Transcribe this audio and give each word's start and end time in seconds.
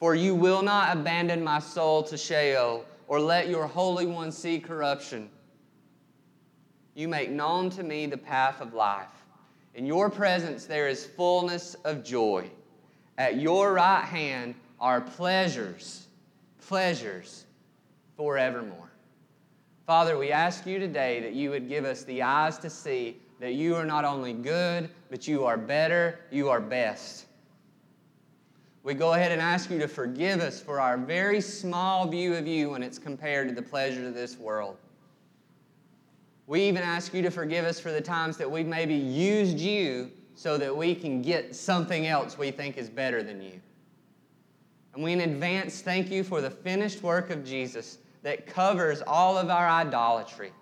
For 0.00 0.14
you 0.14 0.34
will 0.34 0.62
not 0.62 0.96
abandon 0.96 1.44
my 1.44 1.58
soul 1.58 2.02
to 2.04 2.16
Sheol, 2.16 2.86
or 3.06 3.20
let 3.20 3.50
your 3.50 3.66
Holy 3.66 4.06
One 4.06 4.32
see 4.32 4.58
corruption. 4.58 5.28
You 6.94 7.06
make 7.06 7.30
known 7.30 7.68
to 7.70 7.82
me 7.82 8.06
the 8.06 8.16
path 8.16 8.62
of 8.62 8.72
life. 8.72 9.08
In 9.74 9.84
your 9.84 10.08
presence 10.08 10.64
there 10.64 10.88
is 10.88 11.04
fullness 11.04 11.74
of 11.84 12.02
joy. 12.02 12.50
At 13.18 13.36
your 13.36 13.74
right 13.74 14.04
hand 14.04 14.54
are 14.80 15.02
pleasures, 15.02 16.06
pleasures 16.66 17.44
forevermore. 18.16 18.90
Father, 19.86 20.16
we 20.16 20.32
ask 20.32 20.66
you 20.66 20.78
today 20.78 21.20
that 21.20 21.34
you 21.34 21.50
would 21.50 21.68
give 21.68 21.84
us 21.84 22.04
the 22.04 22.22
eyes 22.22 22.56
to 22.58 22.70
see 22.70 23.18
that 23.38 23.52
you 23.52 23.74
are 23.74 23.84
not 23.84 24.04
only 24.06 24.32
good, 24.32 24.88
but 25.10 25.28
you 25.28 25.44
are 25.44 25.58
better, 25.58 26.20
you 26.30 26.48
are 26.48 26.60
best. 26.60 27.26
We 28.82 28.94
go 28.94 29.12
ahead 29.12 29.30
and 29.30 29.42
ask 29.42 29.70
you 29.70 29.78
to 29.80 29.88
forgive 29.88 30.40
us 30.40 30.60
for 30.60 30.80
our 30.80 30.96
very 30.96 31.40
small 31.40 32.08
view 32.08 32.34
of 32.34 32.46
you 32.46 32.70
when 32.70 32.82
it's 32.82 32.98
compared 32.98 33.48
to 33.48 33.54
the 33.54 33.62
pleasures 33.62 34.06
of 34.06 34.14
this 34.14 34.38
world. 34.38 34.76
We 36.46 36.62
even 36.62 36.82
ask 36.82 37.12
you 37.12 37.20
to 37.22 37.30
forgive 37.30 37.64
us 37.64 37.78
for 37.78 37.92
the 37.92 38.00
times 38.00 38.36
that 38.38 38.50
we've 38.50 38.66
maybe 38.66 38.94
used 38.94 39.58
you 39.58 40.10
so 40.34 40.56
that 40.56 40.74
we 40.74 40.94
can 40.94 41.20
get 41.20 41.54
something 41.54 42.06
else 42.06 42.38
we 42.38 42.50
think 42.50 42.78
is 42.78 42.88
better 42.88 43.22
than 43.22 43.42
you. 43.42 43.60
And 44.94 45.04
we 45.04 45.12
in 45.12 45.20
advance 45.20 45.82
thank 45.82 46.10
you 46.10 46.24
for 46.24 46.40
the 46.40 46.50
finished 46.50 47.02
work 47.02 47.30
of 47.30 47.44
Jesus 47.44 47.98
that 48.22 48.46
covers 48.46 49.02
all 49.06 49.36
of 49.36 49.50
our 49.50 49.68
idolatry 49.68 50.52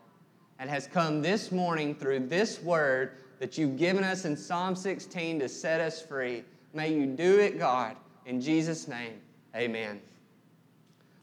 and 0.58 0.68
has 0.68 0.88
come 0.88 1.22
this 1.22 1.52
morning 1.52 1.94
through 1.94 2.26
this 2.26 2.60
word 2.60 3.12
that 3.38 3.56
you've 3.56 3.76
given 3.76 4.02
us 4.02 4.24
in 4.24 4.36
Psalm 4.36 4.74
16 4.74 5.38
to 5.38 5.48
set 5.48 5.80
us 5.80 6.02
free. 6.02 6.42
May 6.74 6.92
you 6.92 7.06
do 7.06 7.38
it, 7.38 7.58
God. 7.58 7.96
In 8.28 8.42
Jesus' 8.42 8.86
name, 8.86 9.14
amen. 9.56 9.98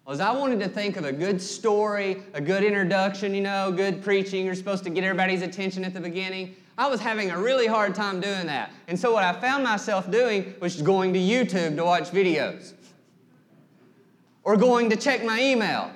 Well, 0.06 0.16
as 0.16 0.20
I 0.20 0.32
wanted 0.32 0.60
to 0.62 0.68
think 0.68 0.98
of 0.98 1.06
a 1.06 1.14
good 1.14 1.40
story, 1.40 2.24
a 2.34 2.42
good 2.42 2.64
introduction, 2.64 3.36
you 3.36 3.42
know, 3.42 3.72
good 3.72 4.04
preaching, 4.04 4.44
you're 4.44 4.56
supposed 4.56 4.84
to 4.86 4.90
get 4.90 5.04
everybody's 5.04 5.44
attention 5.44 5.86
at 5.86 5.94
the 5.94 6.02
beginning. 6.02 6.56
I 6.80 6.88
was 6.88 7.00
having 7.00 7.30
a 7.30 7.38
really 7.38 7.68
hard 7.68 7.94
time 7.94 8.20
doing 8.20 8.48
that. 8.48 8.72
And 8.88 9.00
so 9.00 9.14
what 9.14 9.24
I 9.24 9.40
found 9.40 9.64
myself 9.64 10.10
doing 10.10 10.56
was 10.60 10.82
going 10.82 11.14
to 11.14 11.20
YouTube 11.20 11.76
to 11.76 11.86
watch 11.86 12.10
videos. 12.10 12.74
Or 14.44 14.58
going 14.58 14.90
to 14.90 14.96
check 14.96 15.24
my 15.24 15.40
email. 15.40 15.92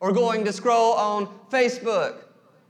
Or 0.00 0.10
going 0.12 0.42
to 0.46 0.54
scroll 0.54 0.94
on 0.94 1.28
Facebook. 1.50 2.16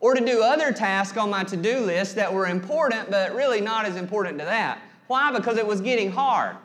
Or 0.00 0.16
to 0.16 0.24
do 0.24 0.42
other 0.42 0.72
tasks 0.72 1.16
on 1.16 1.30
my 1.30 1.44
to-do 1.44 1.78
list 1.78 2.16
that 2.16 2.34
were 2.34 2.48
important, 2.48 3.12
but 3.12 3.32
really 3.32 3.60
not 3.60 3.86
as 3.86 3.94
important 3.94 4.40
to 4.40 4.44
that. 4.44 4.80
Why? 5.06 5.30
Because 5.30 5.56
it 5.56 5.66
was 5.66 5.80
getting 5.80 6.10
hard. 6.10 6.56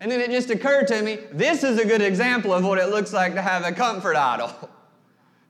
And 0.00 0.10
then 0.10 0.20
it 0.20 0.30
just 0.30 0.50
occurred 0.50 0.86
to 0.88 1.02
me 1.02 1.18
this 1.32 1.64
is 1.64 1.78
a 1.78 1.84
good 1.84 2.02
example 2.02 2.52
of 2.52 2.64
what 2.64 2.78
it 2.78 2.88
looks 2.90 3.12
like 3.12 3.34
to 3.34 3.42
have 3.42 3.64
a 3.64 3.72
comfort 3.72 4.16
idol. 4.16 4.52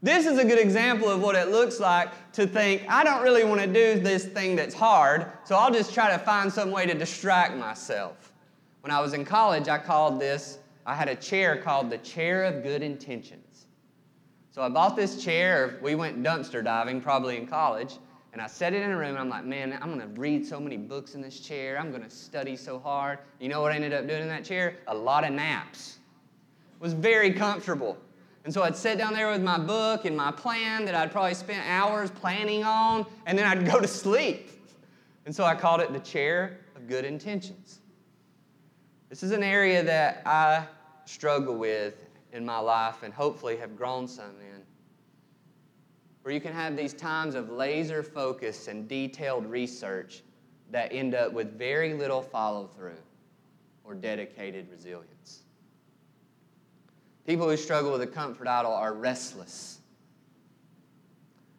This 0.00 0.26
is 0.26 0.38
a 0.38 0.44
good 0.44 0.60
example 0.60 1.08
of 1.08 1.20
what 1.20 1.34
it 1.34 1.48
looks 1.48 1.80
like 1.80 2.10
to 2.34 2.46
think, 2.46 2.84
I 2.88 3.02
don't 3.02 3.20
really 3.20 3.42
want 3.42 3.60
to 3.60 3.66
do 3.66 3.98
this 3.98 4.24
thing 4.24 4.54
that's 4.54 4.72
hard, 4.72 5.26
so 5.42 5.56
I'll 5.56 5.72
just 5.72 5.92
try 5.92 6.12
to 6.12 6.18
find 6.20 6.52
some 6.52 6.70
way 6.70 6.86
to 6.86 6.94
distract 6.94 7.56
myself. 7.56 8.32
When 8.82 8.92
I 8.92 9.00
was 9.00 9.12
in 9.12 9.24
college, 9.24 9.66
I 9.66 9.78
called 9.78 10.20
this, 10.20 10.58
I 10.86 10.94
had 10.94 11.08
a 11.08 11.16
chair 11.16 11.56
called 11.56 11.90
the 11.90 11.98
Chair 11.98 12.44
of 12.44 12.62
Good 12.62 12.80
Intentions. 12.80 13.66
So 14.52 14.62
I 14.62 14.68
bought 14.68 14.94
this 14.94 15.22
chair, 15.22 15.80
we 15.82 15.96
went 15.96 16.22
dumpster 16.22 16.62
diving 16.62 17.00
probably 17.00 17.36
in 17.36 17.48
college, 17.48 17.96
and 18.32 18.42
I 18.42 18.46
set 18.46 18.74
it 18.74 18.82
in 18.82 18.90
a 18.90 18.96
room, 18.96 19.10
and 19.10 19.18
I'm 19.18 19.28
like, 19.28 19.44
man, 19.44 19.78
I'm 19.80 19.98
to 19.98 20.06
read 20.20 20.46
so 20.46 20.60
many 20.60 20.76
books 20.76 21.14
in 21.14 21.22
this 21.22 21.40
chair. 21.40 21.78
I'm 21.78 21.92
to 21.92 22.10
study 22.10 22.56
so 22.56 22.78
hard. 22.78 23.18
You 23.40 23.48
know 23.48 23.62
what 23.62 23.72
I 23.72 23.76
ended 23.76 23.92
up 23.92 24.06
doing 24.06 24.22
in 24.22 24.28
that 24.28 24.44
chair? 24.44 24.76
A 24.86 24.94
lot 24.94 25.24
of 25.24 25.32
naps. 25.32 25.98
It 26.74 26.82
was 26.82 26.92
very 26.92 27.32
comfortable. 27.32 27.96
And 28.44 28.54
so 28.54 28.62
I'd 28.62 28.76
sit 28.76 28.98
down 28.98 29.14
there 29.14 29.30
with 29.30 29.42
my 29.42 29.58
book 29.58 30.04
and 30.04 30.16
my 30.16 30.30
plan 30.30 30.84
that 30.84 30.94
I'd 30.94 31.10
probably 31.10 31.34
spent 31.34 31.66
hours 31.66 32.10
planning 32.10 32.64
on, 32.64 33.06
and 33.26 33.38
then 33.38 33.46
I'd 33.46 33.66
go 33.66 33.80
to 33.80 33.88
sleep. 33.88 34.50
And 35.26 35.34
so 35.34 35.44
I 35.44 35.54
called 35.54 35.80
it 35.80 35.92
the 35.92 36.00
chair 36.00 36.60
of 36.76 36.86
good 36.86 37.04
intentions. 37.04 37.80
This 39.08 39.22
is 39.22 39.32
an 39.32 39.42
area 39.42 39.82
that 39.82 40.22
I 40.24 40.66
struggle 41.06 41.56
with 41.56 41.94
in 42.32 42.44
my 42.44 42.58
life 42.58 43.02
and 43.02 43.12
hopefully 43.12 43.56
have 43.56 43.76
grown 43.76 44.06
some 44.06 44.38
where 46.28 46.34
you 46.34 46.42
can 46.42 46.52
have 46.52 46.76
these 46.76 46.92
times 46.92 47.34
of 47.34 47.48
laser 47.48 48.02
focus 48.02 48.68
and 48.68 48.86
detailed 48.86 49.46
research 49.46 50.22
that 50.70 50.92
end 50.92 51.14
up 51.14 51.32
with 51.32 51.56
very 51.56 51.94
little 51.94 52.20
follow 52.20 52.66
through 52.66 53.00
or 53.82 53.94
dedicated 53.94 54.68
resilience. 54.70 55.44
People 57.26 57.48
who 57.48 57.56
struggle 57.56 57.92
with 57.92 58.02
a 58.02 58.06
comfort 58.06 58.46
idol 58.46 58.74
are 58.74 58.92
restless. 58.92 59.78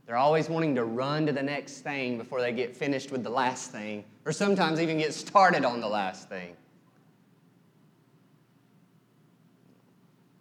They're 0.05 0.17
always 0.17 0.49
wanting 0.49 0.75
to 0.75 0.83
run 0.83 1.25
to 1.25 1.31
the 1.31 1.41
next 1.41 1.79
thing 1.79 2.19
before 2.19 2.39
they 2.39 2.51
get 2.51 2.77
finished 2.77 3.09
with 3.11 3.23
the 3.23 3.31
last 3.31 3.71
thing, 3.71 4.05
or 4.23 4.31
sometimes 4.31 4.79
even 4.79 4.99
get 4.99 5.15
started 5.15 5.65
on 5.65 5.81
the 5.81 5.89
last 5.89 6.29
thing. 6.29 6.55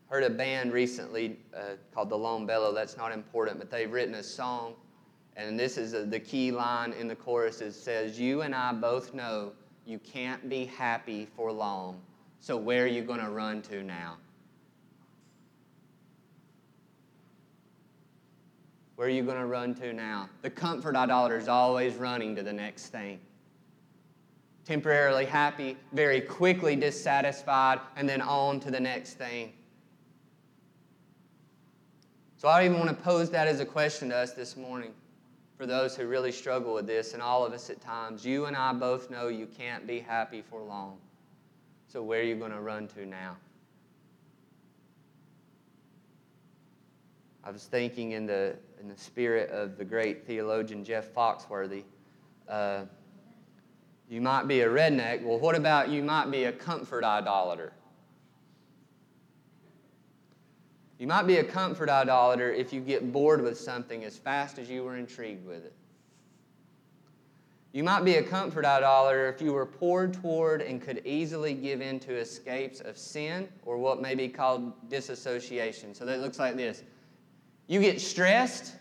Heard 0.09 0.25
a 0.25 0.31
band 0.31 0.73
recently 0.73 1.39
uh, 1.55 1.75
called 1.95 2.09
the 2.09 2.17
Lone 2.17 2.47
Bellow. 2.47 2.73
That's 2.73 2.97
not 2.97 3.13
important, 3.13 3.59
but 3.59 3.71
they've 3.71 3.91
written 3.91 4.15
a 4.15 4.23
song, 4.23 4.75
and 5.37 5.59
this 5.59 5.77
is 5.77 5.95
a, 5.95 6.05
the 6.05 6.21
key 6.21 6.51
line 6.51 6.93
in 6.93 7.09
the 7.09 7.17
chorus. 7.17 7.61
It 7.61 7.73
says, 7.73 8.19
"You 8.19 8.43
and 8.43 8.55
I 8.55 8.73
both 8.73 9.15
know 9.15 9.53
you 9.87 9.99
can't 9.99 10.49
be 10.49 10.65
happy 10.65 11.29
for 11.37 11.53
long. 11.53 12.01
So 12.41 12.57
where 12.57 12.85
are 12.85 12.89
you 12.89 13.03
going 13.03 13.21
to 13.21 13.31
run 13.31 13.63
to 13.63 13.83
now?" 13.83 14.17
Where 18.97 19.07
are 19.07 19.11
you 19.11 19.23
going 19.23 19.39
to 19.39 19.47
run 19.47 19.77
to 19.77 19.93
now? 19.93 20.29
The 20.43 20.51
comfort 20.51 20.97
idolater 20.97 21.39
is 21.39 21.47
always 21.47 21.95
running 21.95 22.35
to 22.35 22.43
the 22.43 22.53
next 22.53 22.87
thing. 22.89 23.21
Temporarily 24.65 25.25
happy, 25.25 25.77
very 25.93 26.21
quickly 26.21 26.75
dissatisfied, 26.75 27.79
and 27.95 28.09
then 28.09 28.21
on 28.21 28.59
to 28.59 28.73
the 28.73 28.81
next 28.81 29.15
thing. 29.15 29.53
So 32.39 32.47
I 32.47 32.65
even 32.65 32.79
want 32.79 32.89
to 32.89 32.95
pose 32.95 33.31
that 33.31 33.49
as 33.49 33.59
a 33.59 33.67
question 33.67 34.11
to 34.11 34.17
us 34.17 34.31
this 34.31 34.57
morning 34.57 34.93
for 35.57 35.67
those 35.67 35.97
who 35.97 36.07
really 36.07 36.31
struggle 36.31 36.73
with 36.73 36.87
this, 36.87 37.13
and 37.13 37.21
all 37.21 37.45
of 37.45 37.53
us 37.53 37.69
at 37.69 37.81
times. 37.81 38.25
You 38.25 38.45
and 38.47 38.57
I 38.57 38.73
both 38.73 39.11
know 39.11 39.27
you 39.27 39.47
can't 39.47 39.89
be 39.89 39.99
happy 39.99 40.41
for 40.41 40.63
long. 40.63 40.99
So 41.89 42.01
where 42.01 42.21
are 42.21 42.23
you 42.23 42.37
going 42.37 42.53
to 42.53 42.61
run 42.61 42.87
to 42.89 43.05
now? 43.05 43.37
I 47.43 47.51
was 47.51 47.65
thinking 47.65 48.13
in 48.13 48.25
the, 48.25 48.55
in 48.81 48.87
the 48.87 48.97
spirit 48.97 49.51
of 49.51 49.77
the 49.77 49.85
great 49.85 50.25
theologian 50.25 50.85
Jeff 50.85 51.13
Foxworthy. 51.13 51.83
Uh, 52.49 52.83
you 54.09 54.21
might 54.21 54.47
be 54.47 54.61
a 54.61 54.69
redneck. 54.69 55.25
Well, 55.25 55.41
what 55.41 55.57
about 55.57 55.89
you 55.89 56.05
might 56.05 56.31
be 56.31 56.45
a 56.45 56.53
comfort 56.53 57.03
idolater? 57.03 57.73
You 60.99 61.07
might 61.07 61.27
be 61.27 61.37
a 61.37 61.45
comfort 61.45 61.89
idolater 61.89 62.53
if 62.53 62.73
you 62.73 62.81
get 62.81 63.13
bored 63.13 63.41
with 63.41 63.59
something 63.59 64.05
as 64.05 64.17
fast 64.17 64.59
as 64.59 64.69
you 64.69 64.83
were 64.83 64.97
intrigued 64.97 65.47
with 65.47 65.65
it. 65.65 65.73
You 67.73 67.85
might 67.85 68.05
be 68.05 68.17
a 68.17 68.23
comfort 68.23 68.65
idolater 68.65 69.29
if 69.29 69.41
you 69.41 69.53
were 69.53 69.67
poured 69.67 70.15
toward 70.15 70.63
and 70.63 70.83
could 70.83 71.03
easily 71.05 71.55
give 71.55 71.81
in 71.81 72.01
to 72.01 72.17
escapes 72.17 72.81
of 72.81 72.99
sin 72.99 73.49
or 73.65 73.77
what 73.77 74.03
may 74.03 74.15
be 74.15 74.29
called 74.29 74.73
disassociation. 74.89 75.95
So 75.95 76.05
that 76.07 76.21
looks 76.21 76.39
like 76.39 76.57
this 76.57 76.83
you 77.69 77.81
get 77.81 78.01
stressed, 78.01 78.75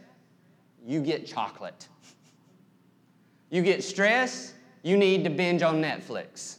you 0.85 1.01
get 1.01 1.27
chocolate. 1.27 1.87
You 3.49 3.61
get 3.61 3.83
stressed, 3.83 4.53
you 4.83 4.97
need 4.97 5.23
to 5.25 5.29
binge 5.29 5.61
on 5.61 5.81
Netflix. 5.81 6.57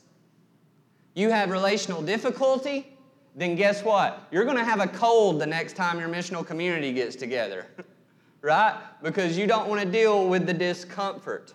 You 1.14 1.30
have 1.30 1.50
relational 1.50 2.02
difficulty, 2.02 2.96
then 3.38 3.54
guess 3.54 3.84
what? 3.84 4.26
You're 4.32 4.44
going 4.44 4.56
to 4.56 4.64
have 4.64 4.80
a 4.80 4.88
cold 4.88 5.40
the 5.40 5.46
next 5.46 5.74
time 5.74 6.00
your 6.00 6.08
missional 6.08 6.44
community 6.44 6.92
gets 6.92 7.14
together, 7.14 7.66
right? 8.42 8.76
Because 9.00 9.38
you 9.38 9.46
don't 9.46 9.68
want 9.68 9.80
to 9.80 9.86
deal 9.86 10.28
with 10.28 10.44
the 10.44 10.52
discomfort. 10.52 11.54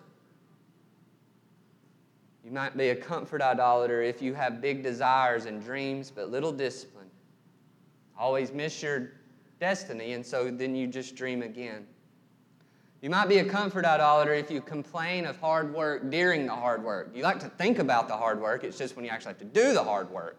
You 2.42 2.50
might 2.50 2.74
be 2.74 2.88
a 2.88 2.96
comfort 2.96 3.42
idolater 3.42 4.02
if 4.02 4.22
you 4.22 4.32
have 4.32 4.62
big 4.62 4.82
desires 4.82 5.44
and 5.44 5.62
dreams 5.62 6.10
but 6.10 6.30
little 6.30 6.52
discipline. 6.52 7.10
Always 8.18 8.50
miss 8.50 8.82
your 8.82 9.12
destiny, 9.60 10.12
and 10.12 10.24
so 10.24 10.50
then 10.50 10.74
you 10.74 10.86
just 10.86 11.16
dream 11.16 11.42
again. 11.42 11.86
You 13.02 13.10
might 13.10 13.28
be 13.28 13.38
a 13.38 13.44
comfort 13.44 13.84
idolater 13.84 14.32
if 14.32 14.50
you 14.50 14.62
complain 14.62 15.26
of 15.26 15.36
hard 15.38 15.74
work 15.74 16.10
during 16.10 16.46
the 16.46 16.54
hard 16.54 16.82
work. 16.82 17.10
You 17.14 17.22
like 17.22 17.40
to 17.40 17.50
think 17.50 17.78
about 17.78 18.08
the 18.08 18.16
hard 18.16 18.40
work, 18.40 18.64
it's 18.64 18.78
just 18.78 18.96
when 18.96 19.04
you 19.04 19.10
actually 19.10 19.32
have 19.32 19.38
to 19.40 19.44
do 19.44 19.74
the 19.74 19.84
hard 19.84 20.08
work. 20.10 20.38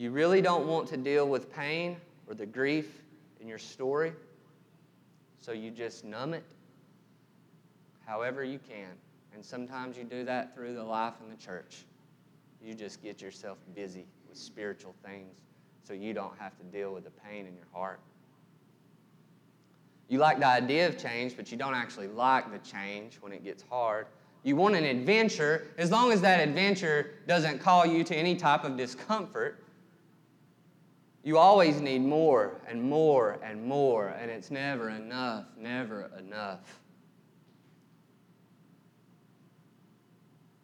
You 0.00 0.10
really 0.10 0.40
don't 0.40 0.66
want 0.66 0.88
to 0.88 0.96
deal 0.96 1.28
with 1.28 1.52
pain 1.52 1.98
or 2.26 2.32
the 2.32 2.46
grief 2.46 3.02
in 3.38 3.46
your 3.46 3.58
story, 3.58 4.14
so 5.38 5.52
you 5.52 5.70
just 5.70 6.06
numb 6.06 6.32
it 6.32 6.42
however 8.06 8.42
you 8.42 8.58
can. 8.66 8.88
And 9.34 9.44
sometimes 9.44 9.98
you 9.98 10.04
do 10.04 10.24
that 10.24 10.54
through 10.54 10.72
the 10.72 10.82
life 10.82 11.12
in 11.22 11.28
the 11.28 11.36
church. 11.36 11.84
You 12.64 12.72
just 12.72 13.02
get 13.02 13.20
yourself 13.20 13.58
busy 13.74 14.06
with 14.26 14.38
spiritual 14.38 14.94
things 15.04 15.36
so 15.84 15.92
you 15.92 16.14
don't 16.14 16.32
have 16.38 16.56
to 16.56 16.64
deal 16.64 16.94
with 16.94 17.04
the 17.04 17.10
pain 17.10 17.44
in 17.44 17.54
your 17.54 17.68
heart. 17.70 18.00
You 20.08 20.18
like 20.18 20.38
the 20.38 20.46
idea 20.46 20.88
of 20.88 20.96
change, 20.96 21.36
but 21.36 21.52
you 21.52 21.58
don't 21.58 21.74
actually 21.74 22.08
like 22.08 22.50
the 22.50 22.58
change 22.66 23.16
when 23.20 23.32
it 23.32 23.44
gets 23.44 23.64
hard. 23.68 24.06
You 24.44 24.56
want 24.56 24.76
an 24.76 24.84
adventure 24.84 25.66
as 25.76 25.90
long 25.90 26.10
as 26.10 26.22
that 26.22 26.40
adventure 26.40 27.16
doesn't 27.28 27.58
call 27.58 27.84
you 27.84 28.02
to 28.04 28.16
any 28.16 28.34
type 28.34 28.64
of 28.64 28.78
discomfort. 28.78 29.62
You 31.22 31.36
always 31.36 31.80
need 31.80 32.00
more 32.00 32.60
and 32.66 32.82
more 32.82 33.38
and 33.42 33.62
more, 33.62 34.08
and 34.08 34.30
it's 34.30 34.50
never 34.50 34.90
enough, 34.90 35.44
never 35.58 36.10
enough. 36.18 36.80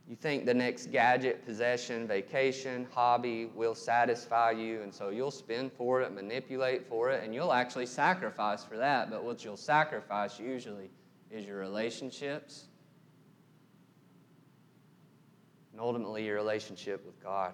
You 0.09 0.15
think 0.15 0.47
the 0.47 0.55
next 0.55 0.93
gadget, 0.93 1.45
possession, 1.45 2.07
vacation, 2.07 2.87
hobby 2.93 3.47
will 3.55 3.75
satisfy 3.75 4.53
you, 4.53 4.81
and 4.83 4.95
so 4.95 5.11
you'll 5.11 5.33
spend 5.33 5.73
for 5.73 6.01
it, 6.01 6.13
manipulate 6.13 6.87
for 6.89 7.11
it, 7.11 7.25
and 7.25 7.35
you'll 7.35 7.53
actually 7.53 7.87
sacrifice 7.87 8.65
for 8.65 8.77
that. 8.77 9.11
But 9.11 9.25
what 9.25 9.45
you'll 9.45 9.57
sacrifice 9.57 10.39
usually 10.39 10.91
is 11.31 11.45
your 11.45 11.59
relationships 11.59 12.67
and 15.73 15.81
ultimately 15.81 16.25
your 16.25 16.37
relationship 16.37 17.05
with 17.05 17.23
God. 17.23 17.53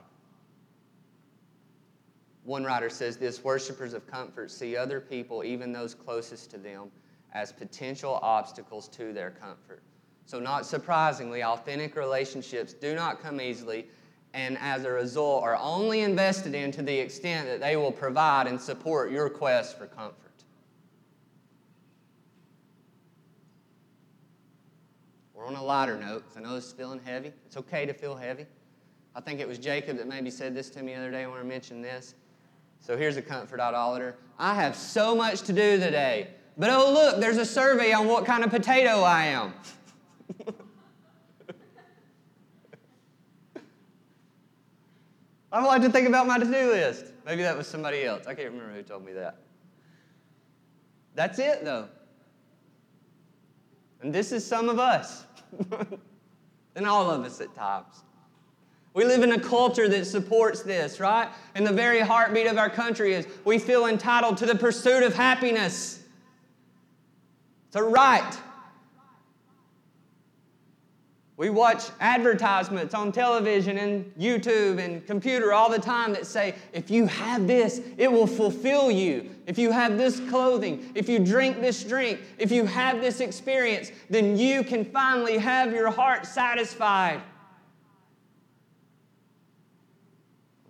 One 2.45 2.65
writer 2.65 2.91
says 2.91 3.17
this 3.17 3.45
Worshippers 3.45 3.95
of 3.95 4.07
comfort 4.07 4.51
see 4.51 4.77
other 4.77 5.01
people, 5.01 5.45
even 5.45 5.73
those 5.73 5.95
closest 5.95 6.51
to 6.51 6.59
them, 6.59 6.91
as 7.33 7.53
potential 7.53 8.19
obstacles 8.23 8.89
to 8.89 9.13
their 9.13 9.31
comfort. 9.31 9.83
So, 10.27 10.41
not 10.41 10.67
surprisingly, 10.67 11.43
authentic 11.43 11.97
relationships 11.97 12.73
do 12.73 12.95
not 12.95 13.23
come 13.23 13.41
easily, 13.41 13.87
and 14.35 14.57
as 14.61 14.85
a 14.85 14.91
result, 14.91 15.43
are 15.45 15.57
only 15.57 16.01
invested 16.01 16.55
in 16.55 16.73
to 16.73 16.83
the 16.83 16.97
extent 16.97 17.47
that 17.49 17.61
they 17.61 17.77
will 17.77 17.93
provide 17.93 18.47
and 18.47 18.61
support 18.61 19.11
your 19.11 19.29
quest 19.29 19.79
for 19.79 19.87
comfort. 19.87 20.17
We're 25.35 25.47
on 25.47 25.57
a 25.57 25.63
lighter 25.63 25.97
note, 25.97 26.25
I 26.37 26.41
know 26.41 26.55
this 26.55 26.67
is 26.67 26.73
feeling 26.73 27.01
heavy. 27.05 27.33
It's 27.47 27.57
okay 27.57 27.85
to 27.85 27.93
feel 27.93 28.15
heavy. 28.15 28.47
I 29.15 29.21
think 29.21 29.41
it 29.41 29.49
was 29.49 29.59
Jacob 29.59 29.97
that 29.99 30.07
maybe 30.07 30.31
said 30.31 30.55
this 30.55 30.71
to 30.71 30.83
me 30.83 30.95
the 30.95 31.01
other 31.01 31.11
day 31.11 31.27
when 31.27 31.39
I 31.39 31.43
mentioned 31.43 31.85
this. 31.85 32.15
So 32.83 32.97
here's 32.97 33.17
a 33.17 33.23
comfort 33.23 33.61
idolater. 33.61 34.17
I 34.41 34.55
have 34.55 34.75
so 34.75 35.15
much 35.15 35.43
to 35.43 35.53
do 35.53 35.79
today, 35.79 36.31
but 36.59 36.69
oh, 36.69 36.93
look, 36.93 37.21
there's 37.21 37.37
a 37.37 37.47
survey 37.47 37.93
on 37.93 38.09
what 38.09 38.27
kind 38.27 38.43
of 38.43 38.51
potato 38.51 39.03
I 39.03 39.27
am. 39.27 39.55
I 45.53 45.65
like 45.65 45.83
to 45.83 45.91
think 45.91 46.09
about 46.09 46.27
my 46.27 46.39
to 46.39 46.45
do 46.45 46.51
list. 46.51 47.13
Maybe 47.25 47.43
that 47.43 47.57
was 47.57 47.69
somebody 47.69 48.03
else. 48.05 48.27
I 48.27 48.35
can't 48.35 48.51
remember 48.51 48.75
who 48.75 48.83
told 48.83 49.05
me 49.05 49.13
that. 49.13 49.37
That's 51.15 51.39
it, 51.39 51.65
though. 51.65 51.89
And 54.01 54.13
this 54.13 54.33
is 54.33 54.45
some 54.45 54.69
of 54.69 54.81
us, 54.81 55.25
and 56.75 56.85
all 56.85 57.09
of 57.09 57.25
us 57.25 57.41
at 57.41 57.55
times. 57.55 58.03
We 58.95 59.05
live 59.05 59.23
in 59.23 59.33
a 59.33 59.41
culture 59.41 59.89
that 59.89 60.07
supports 60.07 60.63
this, 60.63 61.01
right? 61.01 61.29
And 61.55 61.67
the 61.67 61.73
very 61.73 62.01
heartbeat 62.01 62.47
of 62.47 62.59
our 62.59 62.69
country 62.69 63.15
is 63.15 63.27
we 63.45 63.59
feel 63.59 63.87
entitled 63.87 64.37
to 64.39 64.47
the 64.47 64.55
pursuit 64.55 65.03
of 65.03 65.15
happiness. 65.15 66.01
It's 67.69 67.77
a 67.77 67.83
right. 67.83 68.39
We 71.39 71.49
watch 71.49 71.85
advertisements 71.99 72.93
on 72.95 73.11
television 73.11 73.79
and 73.79 74.05
YouTube 74.17 74.79
and 74.79 75.05
computer 75.07 75.55
all 75.55 75.71
the 75.71 75.79
time 75.79 76.13
that 76.13 76.27
say, 76.27 76.55
if 76.75 76.91
you 76.91 77.07
have 77.07 77.47
this, 77.47 77.81
it 77.97 78.13
will 78.13 78.27
fulfill 78.27 78.91
you. 78.91 79.31
If 79.47 79.59
you 79.59 79.73
have 79.73 79.97
this 79.97 80.21
clothing, 80.29 80.93
if 80.95 81.09
you 81.09 81.19
drink 81.19 81.61
this 81.61 81.83
drink, 81.83 82.21
if 82.39 82.53
you 82.53 82.67
have 82.67 83.01
this 83.01 83.21
experience, 83.21 83.91
then 84.11 84.37
you 84.37 84.63
can 84.63 84.85
finally 84.85 85.39
have 85.39 85.73
your 85.73 85.91
heart 85.91 86.27
satisfied. 86.27 87.23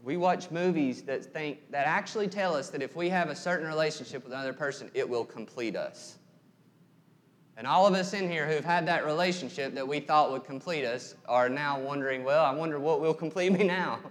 We 0.02 0.16
watch 0.16 0.50
movies 0.50 1.02
that 1.02 1.24
think 1.24 1.70
that 1.70 1.86
actually 1.86 2.26
tell 2.28 2.56
us 2.56 2.70
that 2.70 2.82
if 2.82 2.96
we 2.96 3.08
have 3.08 3.28
a 3.28 3.36
certain 3.36 3.66
relationship 3.66 4.24
with 4.24 4.32
another 4.32 4.52
person, 4.52 4.90
it 4.94 5.08
will 5.08 5.24
complete 5.24 5.76
us. 5.76 6.18
And 7.56 7.66
all 7.66 7.86
of 7.86 7.94
us 7.94 8.12
in 8.12 8.28
here 8.28 8.46
who've 8.46 8.64
had 8.64 8.86
that 8.88 9.04
relationship 9.04 9.74
that 9.74 9.86
we 9.86 10.00
thought 10.00 10.32
would 10.32 10.44
complete 10.44 10.84
us 10.84 11.14
are 11.28 11.48
now 11.48 11.78
wondering, 11.78 12.24
well, 12.24 12.44
I 12.44 12.52
wonder 12.52 12.80
what 12.80 13.00
will 13.00 13.14
complete 13.14 13.52
me 13.52 13.64
now. 13.64 14.00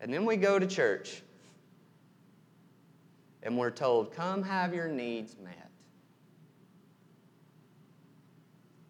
And 0.00 0.12
then 0.12 0.26
we 0.26 0.36
go 0.36 0.58
to 0.58 0.66
church 0.66 1.22
and 3.42 3.56
we're 3.56 3.70
told, 3.70 4.12
come 4.12 4.42
have 4.42 4.74
your 4.74 4.86
needs 4.86 5.34
met. 5.42 5.70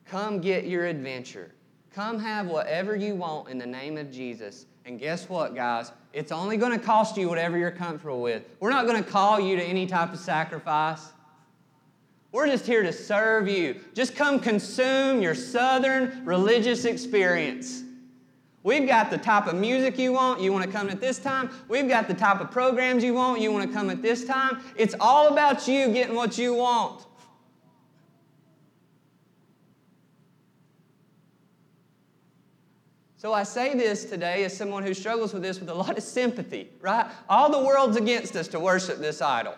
Come 0.06 0.40
get 0.40 0.66
your 0.66 0.87
adventure. 0.87 1.54
Come 1.95 2.19
have 2.19 2.49
whatever 2.49 2.97
you 2.97 3.15
want 3.15 3.49
in 3.49 3.57
the 3.57 3.67
name 3.67 3.97
of 3.97 4.11
Jesus. 4.11 4.67
And 4.85 4.99
guess 4.99 5.29
what, 5.29 5.55
guys? 5.55 5.93
It's 6.13 6.33
only 6.33 6.57
going 6.57 6.73
to 6.73 6.85
cost 6.85 7.17
you 7.17 7.29
whatever 7.29 7.57
you're 7.57 7.71
comfortable 7.71 8.21
with. 8.21 8.43
We're 8.59 8.71
not 8.71 8.87
going 8.87 9.03
to 9.03 9.09
call 9.09 9.39
you 9.39 9.55
to 9.55 9.63
any 9.63 9.87
type 9.87 10.13
of 10.13 10.19
sacrifice. 10.19 11.13
We're 12.33 12.49
just 12.49 12.67
here 12.67 12.83
to 12.83 12.93
serve 12.93 13.47
you. 13.47 13.81
Just 13.95 14.17
come 14.17 14.41
consume 14.41 15.23
your 15.23 15.37
southern 15.37 16.25
religious 16.25 16.85
experience. 16.85 17.85
We've 18.65 18.89
got 18.89 19.11
the 19.11 19.19
type 19.19 19.47
of 19.47 19.55
music 19.55 19.97
you 19.97 20.13
want. 20.13 20.41
You 20.41 20.53
want 20.53 20.65
to 20.65 20.71
come 20.73 20.91
at 20.91 21.01
this 21.01 21.21
time. 21.21 21.49
We've 21.69 21.89
got 21.89 22.09
the 22.09 22.15
type 22.15 22.41
of 22.41 22.51
programs 22.51 23.05
you 23.05 23.15
want. 23.15 23.41
You 23.41 23.53
want 23.53 23.69
to 23.69 23.73
come 23.73 23.89
at 23.89 24.03
this 24.03 24.25
time. 24.25 24.65
It's 24.75 24.97
all 24.99 25.29
about 25.29 25.69
you 25.69 25.93
getting 25.93 26.17
what 26.17 26.39
you 26.39 26.55
want. 26.55 27.07
So 33.25 33.33
I 33.33 33.45
say 33.45 33.75
this 33.75 34.04
today 34.04 34.45
as 34.45 34.54
someone 34.54 34.83
who 34.83 34.93
struggles 34.93 35.33
with 35.33 35.43
this 35.43 35.59
with 35.59 35.71
a 35.71 35.75
lot 35.75 35.97
of 35.97 36.04
sympathy, 36.04 36.69
right? 36.83 37.11
All 37.26 37.50
the 37.50 37.66
world's 37.66 37.97
against 37.97 38.37
us 38.37 38.49
to 38.49 38.61
worship 38.61 38.99
this 38.99 39.23
idol. 39.23 39.54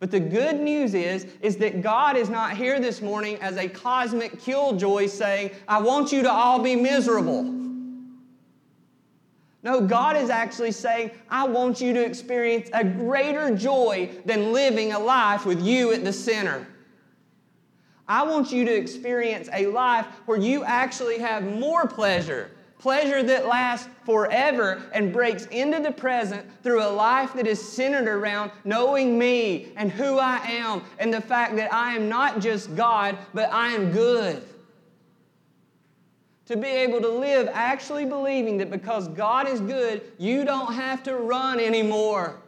But 0.00 0.10
the 0.10 0.18
good 0.18 0.58
news 0.58 0.94
is, 0.94 1.28
is 1.42 1.56
that 1.58 1.80
God 1.80 2.16
is 2.16 2.28
not 2.28 2.56
here 2.56 2.80
this 2.80 3.00
morning 3.00 3.36
as 3.36 3.56
a 3.56 3.68
cosmic 3.68 4.40
killjoy 4.40 5.06
saying, 5.06 5.52
I 5.68 5.80
want 5.80 6.10
you 6.10 6.24
to 6.24 6.28
all 6.32 6.58
be 6.58 6.74
miserable. 6.74 7.44
No, 9.62 9.80
God 9.80 10.16
is 10.16 10.30
actually 10.30 10.72
saying, 10.72 11.12
I 11.30 11.46
want 11.46 11.80
you 11.80 11.92
to 11.92 12.04
experience 12.04 12.68
a 12.72 12.82
greater 12.82 13.56
joy 13.56 14.10
than 14.24 14.52
living 14.52 14.90
a 14.90 14.98
life 14.98 15.46
with 15.46 15.62
you 15.62 15.92
at 15.92 16.02
the 16.02 16.12
center. 16.12 16.66
I 18.06 18.22
want 18.24 18.52
you 18.52 18.64
to 18.64 18.74
experience 18.74 19.48
a 19.52 19.66
life 19.66 20.06
where 20.26 20.38
you 20.38 20.62
actually 20.64 21.18
have 21.18 21.42
more 21.42 21.86
pleasure, 21.86 22.50
pleasure 22.78 23.22
that 23.22 23.46
lasts 23.46 23.88
forever 24.04 24.82
and 24.92 25.12
breaks 25.12 25.46
into 25.46 25.80
the 25.80 25.90
present 25.90 26.46
through 26.62 26.82
a 26.82 26.90
life 26.90 27.32
that 27.32 27.46
is 27.46 27.60
centered 27.66 28.06
around 28.06 28.50
knowing 28.64 29.18
me 29.18 29.72
and 29.76 29.90
who 29.90 30.18
I 30.18 30.36
am 30.46 30.82
and 30.98 31.12
the 31.12 31.20
fact 31.20 31.56
that 31.56 31.72
I 31.72 31.94
am 31.94 32.08
not 32.08 32.40
just 32.40 32.76
God, 32.76 33.16
but 33.32 33.50
I 33.50 33.68
am 33.68 33.90
good. 33.90 34.42
To 36.46 36.58
be 36.58 36.68
able 36.68 37.00
to 37.00 37.08
live 37.08 37.48
actually 37.50 38.04
believing 38.04 38.58
that 38.58 38.70
because 38.70 39.08
God 39.08 39.48
is 39.48 39.60
good, 39.60 40.02
you 40.18 40.44
don't 40.44 40.74
have 40.74 41.02
to 41.04 41.16
run 41.16 41.58
anymore. 41.58 42.38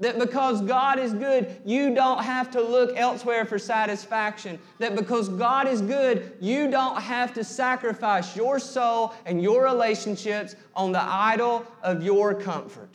That 0.00 0.18
because 0.18 0.60
God 0.60 0.98
is 0.98 1.12
good, 1.12 1.60
you 1.64 1.94
don't 1.94 2.22
have 2.22 2.50
to 2.50 2.60
look 2.60 2.96
elsewhere 2.96 3.44
for 3.44 3.58
satisfaction. 3.58 4.58
That 4.78 4.96
because 4.96 5.28
God 5.28 5.68
is 5.68 5.80
good, 5.80 6.32
you 6.40 6.68
don't 6.68 7.00
have 7.00 7.32
to 7.34 7.44
sacrifice 7.44 8.36
your 8.36 8.58
soul 8.58 9.14
and 9.24 9.40
your 9.40 9.62
relationships 9.62 10.56
on 10.74 10.90
the 10.90 11.02
idol 11.02 11.64
of 11.82 12.02
your 12.02 12.34
comfort. 12.34 12.90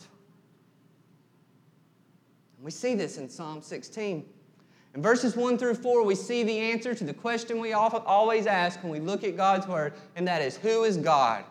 We 2.62 2.70
see 2.70 2.94
this 2.94 3.16
in 3.16 3.30
Psalm 3.30 3.62
16. 3.62 4.26
In 4.94 5.02
verses 5.02 5.36
1 5.36 5.56
through 5.56 5.76
4, 5.76 6.04
we 6.04 6.14
see 6.14 6.42
the 6.42 6.58
answer 6.58 6.94
to 6.94 7.04
the 7.04 7.14
question 7.14 7.60
we 7.60 7.72
always 7.72 8.46
ask 8.46 8.82
when 8.82 8.92
we 8.92 9.00
look 9.00 9.24
at 9.24 9.36
God's 9.36 9.66
Word, 9.66 9.94
and 10.16 10.28
that 10.28 10.42
is 10.42 10.56
Who 10.58 10.84
is 10.84 10.98
God? 10.98 11.44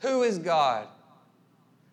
Who 0.00 0.22
is 0.22 0.38
God? 0.38 0.86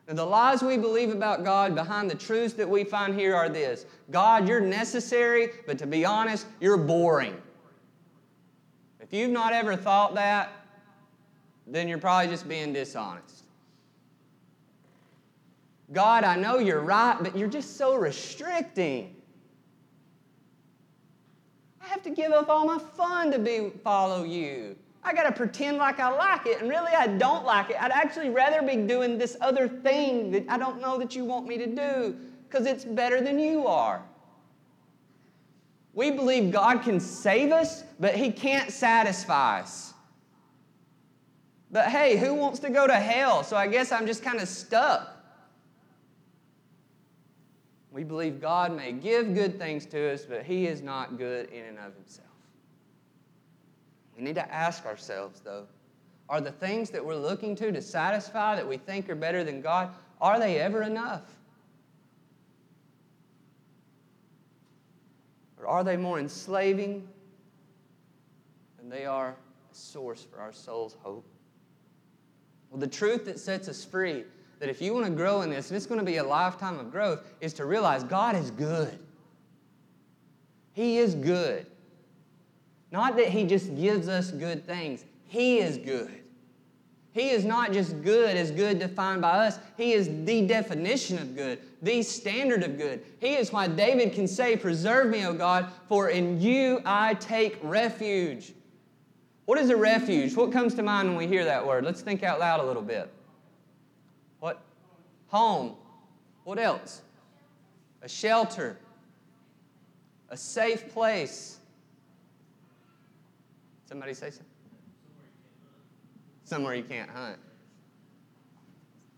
And 0.08 0.18
the 0.18 0.26
lies 0.26 0.62
we 0.62 0.78
believe 0.78 1.10
about 1.10 1.44
God 1.44 1.74
behind 1.74 2.10
the 2.10 2.16
truths 2.16 2.54
that 2.56 2.70
we 2.70 2.84
find 2.84 3.18
here 3.20 3.36
are 3.36 3.50
this 3.50 3.86
God, 4.12 4.48
you're 4.48 4.60
necessary, 4.60 5.50
but 5.66 5.78
to 5.80 5.88
be 5.88 6.06
honest, 6.06 6.46
you're 6.60 6.78
boring. 6.78 7.42
If 9.00 9.14
you've 9.14 9.32
not 9.32 9.54
ever 9.54 9.76
thought 9.76 10.16
that, 10.16 10.52
then 11.68 11.88
you're 11.88 11.98
probably 11.98 12.30
just 12.30 12.48
being 12.48 12.74
dishonest. 12.74 13.46
God, 15.94 16.24
I 16.24 16.36
know 16.36 16.58
you're 16.58 16.82
right, 16.82 17.18
but 17.22 17.38
you're 17.38 17.48
just 17.48 17.78
so 17.78 17.96
restricting. 17.96 19.16
I 21.82 21.88
have 21.88 22.02
to 22.04 22.10
give 22.10 22.32
up 22.32 22.50
all 22.50 22.66
my 22.66 22.80
fun 22.80 23.32
to 23.32 23.40
be 23.40 23.72
follow 23.84 24.24
you. 24.24 24.76
I 25.06 25.14
got 25.14 25.24
to 25.24 25.32
pretend 25.32 25.78
like 25.78 26.00
I 26.00 26.10
like 26.10 26.48
it, 26.48 26.62
and 26.62 26.70
really 26.70 26.92
I 26.92 27.06
don't 27.06 27.46
like 27.46 27.70
it. 27.70 27.82
I'd 27.82 27.92
actually 27.92 28.30
rather 28.30 28.64
be 28.64 28.76
doing 28.76 29.20
this 29.20 29.38
other 29.40 29.68
thing 29.68 30.32
that 30.32 30.46
I 30.50 30.58
don't 30.58 30.82
know 30.82 30.98
that 30.98 31.16
you 31.16 31.24
want 31.24 31.48
me 31.48 31.60
to 31.60 31.68
do 31.68 32.18
because 32.50 32.66
it's 32.66 32.84
better 32.84 33.22
than 33.22 33.38
you 33.38 33.68
are. 33.68 34.02
We 35.94 36.10
believe 36.10 36.52
God 36.52 36.82
can 36.82 37.00
save 37.00 37.52
us, 37.52 37.84
but 38.00 38.16
He 38.16 38.32
can't 38.32 38.72
satisfy 38.72 39.62
us. 39.62 39.94
But 41.72 41.88
hey, 41.88 42.18
who 42.18 42.34
wants 42.34 42.60
to 42.60 42.70
go 42.72 42.88
to 42.88 42.96
hell? 42.96 43.44
So 43.44 43.56
I 43.56 43.68
guess 43.68 43.92
I'm 43.92 44.08
just 44.08 44.24
kind 44.24 44.40
of 44.40 44.48
stuck. 44.48 45.12
We 47.92 48.04
believe 48.04 48.42
God 48.42 48.76
may 48.76 48.92
give 48.92 49.34
good 49.36 49.60
things 49.60 49.86
to 49.88 50.14
us, 50.14 50.26
but 50.26 50.44
He 50.44 50.66
is 50.66 50.82
not 50.82 51.20
good 51.20 51.50
in 51.52 51.64
and 51.66 51.78
of 51.78 51.94
Himself. 51.96 52.28
We 54.17 54.24
need 54.24 54.36
to 54.36 54.53
ask 54.53 54.86
ourselves, 54.86 55.41
though, 55.41 55.67
are 56.29 56.41
the 56.41 56.51
things 56.51 56.89
that 56.91 57.05
we're 57.05 57.15
looking 57.15 57.55
to 57.57 57.72
to 57.72 57.81
satisfy 57.81 58.55
that 58.55 58.67
we 58.67 58.77
think 58.77 59.10
are 59.10 59.15
better 59.15 59.43
than 59.43 59.62
God, 59.62 59.89
are 60.22 60.39
they 60.39 60.60
ever 60.60 60.81
enough? 60.84 61.24
Or 65.60 65.67
are 65.67 65.84
they 65.84 65.98
more 65.98 66.19
enslaving 66.19 67.07
than 68.77 68.89
they 68.89 69.05
are 69.05 69.29
a 69.29 69.75
source 69.75 70.24
for 70.24 70.39
our 70.39 70.53
soul's 70.53 70.95
hope? 71.01 71.25
Well, 72.69 72.79
the 72.79 72.88
truth 72.88 73.25
that 73.25 73.39
sets 73.39 73.67
us 73.67 73.86
free, 73.86 74.24
that 74.60 74.69
if 74.69 74.81
you 74.81 74.93
want 74.93 75.05
to 75.05 75.12
grow 75.12 75.41
in 75.41 75.50
this, 75.50 75.69
and 75.69 75.77
it's 75.77 75.86
going 75.86 76.00
to 76.00 76.05
be 76.05 76.17
a 76.17 76.24
lifetime 76.24 76.79
of 76.79 76.91
growth, 76.91 77.24
is 77.41 77.53
to 77.53 77.65
realize 77.65 78.03
God 78.03 78.36
is 78.36 78.51
good. 78.51 78.98
He 80.74 80.98
is 80.98 81.15
good. 81.15 81.67
Not 82.92 83.18
that 83.18 83.27
He 83.27 83.44
just 83.44 83.75
gives 83.75 84.08
us 84.08 84.32
good 84.32 84.65
things, 84.65 85.06
He 85.25 85.60
is 85.60 85.77
good. 85.77 86.12
He 87.15 87.30
is 87.30 87.46
not 87.46 87.72
just 87.72 88.04
good 88.04 88.36
as 88.36 88.51
good 88.51 88.77
defined 88.77 89.22
by 89.22 89.48
us. 89.48 89.58
He 89.77 89.94
is 89.94 90.10
the 90.25 90.46
definition 90.46 91.18
of 91.18 91.34
good, 91.34 91.62
the 91.82 92.04
standard 92.04 92.62
of 92.62 92.77
good. 92.77 93.06
He 93.22 93.36
is 93.36 93.54
why 93.54 93.70
David 93.70 94.12
can 94.12 94.27
say, 94.27 94.58
Preserve 94.58 95.08
me, 95.08 95.25
O 95.25 95.32
God, 95.32 95.72
for 95.88 96.10
in 96.10 96.42
you 96.42 96.82
I 96.84 97.13
take 97.13 97.58
refuge. 97.63 98.51
What 99.46 99.58
is 99.60 99.70
a 99.70 99.77
refuge? 99.77 100.36
What 100.36 100.51
comes 100.51 100.74
to 100.74 100.84
mind 100.84 101.08
when 101.08 101.18
we 101.18 101.25
hear 101.25 101.46
that 101.46 101.65
word? 101.65 101.86
Let's 101.86 102.01
think 102.01 102.22
out 102.22 102.39
loud 102.39 102.60
a 102.60 102.65
little 102.65 102.82
bit. 102.82 103.10
What? 104.42 104.62
Home. 105.27 105.75
What 106.44 106.60
else? 106.60 107.01
A 108.01 108.10
shelter. 108.10 108.77
A 110.30 110.36
safe 110.36 110.92
place. 110.92 111.60
Somebody 113.86 114.13
say 114.13 114.32
something? 114.32 114.46
Somewhere 116.44 116.75
you 116.75 116.84
can't 116.84 117.10
hunt. 117.10 117.38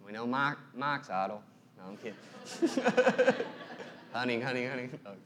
We 0.06 0.12
know 0.12 0.26
Mike, 0.26 0.58
Mike's 0.76 1.10
idol. 1.10 1.42
No, 1.78 1.84
I'm 1.90 1.98
kidding. 1.98 3.36
hunting, 4.14 4.42
hunting, 4.42 4.70
hunting. 4.70 5.00
Okay. 5.06 5.18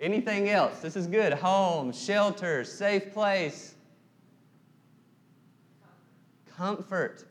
Anything 0.00 0.50
else? 0.50 0.80
This 0.80 0.96
is 0.96 1.06
good. 1.06 1.32
Home, 1.32 1.92
shelter, 1.92 2.64
safe 2.64 3.12
place. 3.12 3.74
Comfort. 6.56 7.24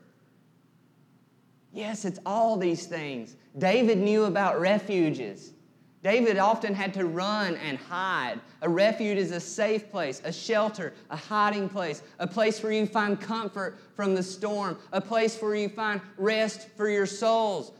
Yes, 1.72 2.04
it's 2.04 2.18
all 2.26 2.56
these 2.56 2.86
things. 2.86 3.36
David 3.58 3.98
knew 3.98 4.24
about 4.24 4.60
refuges. 4.60 5.52
David 6.06 6.38
often 6.38 6.72
had 6.72 6.94
to 6.94 7.04
run 7.04 7.56
and 7.56 7.76
hide. 7.76 8.38
A 8.62 8.68
refuge 8.68 9.18
is 9.18 9.32
a 9.32 9.40
safe 9.40 9.90
place, 9.90 10.22
a 10.24 10.32
shelter, 10.32 10.94
a 11.10 11.16
hiding 11.16 11.68
place, 11.68 12.00
a 12.20 12.28
place 12.28 12.62
where 12.62 12.70
you 12.70 12.86
find 12.86 13.20
comfort 13.20 13.80
from 13.96 14.14
the 14.14 14.22
storm, 14.22 14.78
a 14.92 15.00
place 15.00 15.36
where 15.42 15.56
you 15.56 15.68
find 15.68 16.00
rest 16.16 16.68
for 16.76 16.88
your 16.88 17.06
souls. 17.06 17.72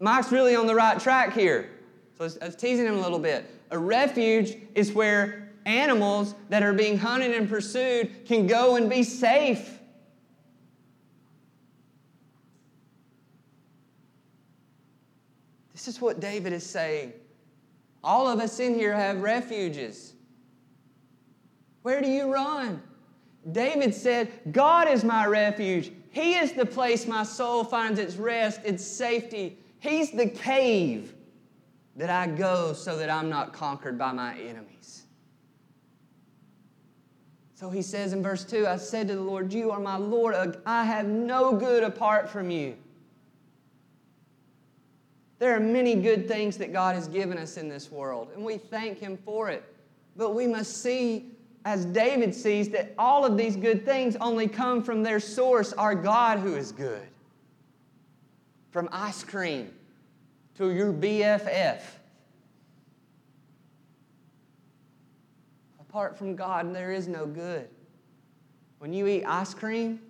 Mike's 0.00 0.32
really 0.32 0.56
on 0.56 0.66
the 0.66 0.74
right 0.74 0.98
track 0.98 1.32
here. 1.32 1.70
So 2.18 2.28
I 2.42 2.46
was 2.46 2.56
teasing 2.56 2.86
him 2.86 2.94
a 2.94 3.00
little 3.00 3.20
bit. 3.20 3.48
A 3.70 3.78
refuge 3.78 4.56
is 4.74 4.92
where 4.92 5.52
animals 5.64 6.34
that 6.48 6.64
are 6.64 6.72
being 6.72 6.98
hunted 6.98 7.30
and 7.36 7.48
pursued 7.48 8.26
can 8.26 8.48
go 8.48 8.74
and 8.74 8.90
be 8.90 9.04
safe. 9.04 9.78
This 15.72 15.86
is 15.86 16.00
what 16.00 16.18
David 16.18 16.52
is 16.52 16.66
saying. 16.66 17.12
All 18.02 18.28
of 18.28 18.40
us 18.40 18.60
in 18.60 18.74
here 18.74 18.94
have 18.94 19.20
refuges. 19.20 20.14
Where 21.82 22.00
do 22.00 22.08
you 22.08 22.32
run? 22.32 22.82
David 23.52 23.94
said, 23.94 24.30
God 24.52 24.88
is 24.88 25.04
my 25.04 25.26
refuge. 25.26 25.92
He 26.10 26.34
is 26.34 26.52
the 26.52 26.66
place 26.66 27.06
my 27.06 27.22
soul 27.22 27.64
finds 27.64 27.98
its 27.98 28.16
rest, 28.16 28.60
its 28.64 28.84
safety. 28.84 29.58
He's 29.80 30.10
the 30.10 30.28
cave 30.28 31.14
that 31.96 32.10
I 32.10 32.26
go 32.26 32.72
so 32.72 32.96
that 32.98 33.10
I'm 33.10 33.28
not 33.28 33.52
conquered 33.52 33.98
by 33.98 34.12
my 34.12 34.38
enemies. 34.38 35.04
So 37.54 37.70
he 37.70 37.82
says 37.82 38.12
in 38.12 38.22
verse 38.22 38.44
2 38.44 38.66
I 38.66 38.76
said 38.76 39.08
to 39.08 39.16
the 39.16 39.20
Lord, 39.20 39.52
You 39.52 39.72
are 39.72 39.80
my 39.80 39.96
Lord. 39.96 40.60
I 40.64 40.84
have 40.84 41.06
no 41.06 41.56
good 41.56 41.82
apart 41.82 42.28
from 42.28 42.50
you. 42.50 42.76
There 45.38 45.54
are 45.54 45.60
many 45.60 45.94
good 45.94 46.26
things 46.26 46.56
that 46.58 46.72
God 46.72 46.96
has 46.96 47.06
given 47.06 47.38
us 47.38 47.56
in 47.56 47.68
this 47.68 47.92
world, 47.92 48.30
and 48.34 48.44
we 48.44 48.58
thank 48.58 48.98
Him 48.98 49.16
for 49.24 49.48
it. 49.48 49.64
But 50.16 50.34
we 50.34 50.48
must 50.48 50.82
see, 50.82 51.26
as 51.64 51.84
David 51.84 52.34
sees, 52.34 52.68
that 52.70 52.92
all 52.98 53.24
of 53.24 53.36
these 53.36 53.54
good 53.54 53.84
things 53.84 54.16
only 54.16 54.48
come 54.48 54.82
from 54.82 55.02
their 55.02 55.20
source, 55.20 55.72
our 55.72 55.94
God 55.94 56.40
who 56.40 56.56
is 56.56 56.72
good. 56.72 57.06
From 58.72 58.88
ice 58.90 59.22
cream 59.22 59.72
to 60.56 60.72
your 60.72 60.92
BFF. 60.92 61.82
Apart 65.80 66.18
from 66.18 66.34
God, 66.34 66.74
there 66.74 66.90
is 66.90 67.06
no 67.06 67.26
good. 67.26 67.68
When 68.78 68.92
you 68.92 69.06
eat 69.06 69.24
ice 69.24 69.54
cream, 69.54 70.00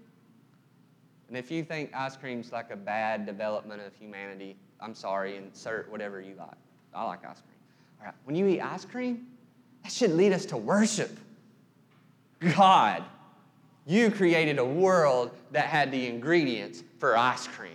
and 1.28 1.37
if 1.37 1.50
you 1.50 1.62
think 1.62 1.90
ice 1.94 2.16
cream's 2.16 2.52
like 2.52 2.70
a 2.70 2.76
bad 2.76 3.26
development 3.26 3.82
of 3.82 3.94
humanity, 3.94 4.56
I'm 4.80 4.94
sorry, 4.94 5.37
insert 5.37 5.90
whatever 5.90 6.20
you 6.20 6.35
like. 6.37 6.56
I 6.94 7.04
like 7.04 7.25
ice 7.25 7.42
cream. 7.42 7.58
All 8.00 8.06
right, 8.06 8.14
when 8.25 8.35
you 8.35 8.47
eat 8.47 8.61
ice 8.61 8.87
cream, 8.87 9.26
that 9.82 9.92
should 9.92 10.12
lead 10.12 10.32
us 10.32 10.47
to 10.47 10.56
worship. 10.56 11.18
God, 12.40 13.04
you 13.87 14.11
created 14.11 14.58
a 14.58 14.64
world 14.64 15.30
that 15.52 15.66
had 15.66 15.92
the 15.92 16.06
ingredients 16.06 16.82
for 16.99 17.16
ice 17.16 17.47
cream. 17.47 17.73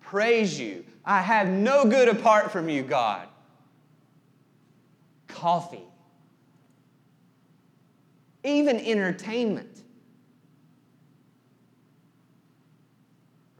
Praise 0.00 0.58
you. 0.58 0.84
I 1.04 1.20
have 1.20 1.48
no 1.48 1.84
good 1.84 2.08
apart 2.08 2.50
from 2.50 2.68
you, 2.68 2.82
God. 2.82 3.28
Coffee. 5.28 5.84
Even 8.42 8.78
entertainment. 8.78 9.83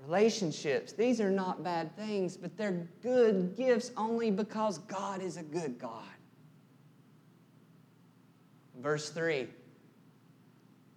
Relationships. 0.06 0.92
These 0.92 1.20
are 1.20 1.30
not 1.30 1.62
bad 1.62 1.96
things, 1.96 2.36
but 2.36 2.56
they're 2.56 2.86
good 3.02 3.56
gifts 3.56 3.90
only 3.96 4.30
because 4.30 4.78
God 4.78 5.22
is 5.22 5.36
a 5.36 5.42
good 5.42 5.78
God. 5.78 6.02
Verse 8.80 9.10
3 9.10 9.48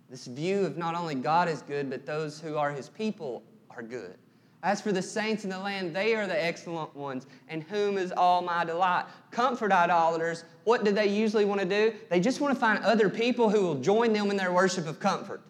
this 0.10 0.26
view 0.26 0.66
of 0.66 0.78
not 0.78 0.96
only 0.96 1.16
God 1.16 1.50
is 1.50 1.62
good, 1.62 1.90
but 1.90 2.06
those 2.06 2.40
who 2.40 2.58
are 2.58 2.72
his 2.72 2.88
people 2.88 3.44
are 3.70 3.84
good. 3.84 4.16
As 4.64 4.82
for 4.82 4.92
the 4.92 5.02
saints 5.02 5.44
in 5.44 5.50
the 5.50 5.60
land, 5.60 5.96
they 5.96 6.16
are 6.16 6.26
the 6.26 6.44
excellent 6.44 6.96
ones, 6.96 7.28
in 7.50 7.62
whom 7.62 7.98
is 7.98 8.12
all 8.16 8.42
my 8.42 8.64
delight. 8.64 9.06
Comfort 9.32 9.72
idolaters, 9.72 10.46
what 10.64 10.84
do 10.84 10.92
they 10.92 11.08
usually 11.08 11.46
want 11.46 11.62
to 11.62 11.68
do? 11.68 11.94
They 12.10 12.20
just 12.20 12.42
want 12.42 12.54
to 12.54 12.60
find 12.60 12.84
other 12.84 13.10
people 13.10 13.50
who 13.50 13.62
will 13.62 13.76
join 13.76 14.14
them 14.14 14.32
in 14.32 14.38
their 14.38 14.52
worship 14.52 14.88
of 14.88 15.00
comfort. 15.00 15.42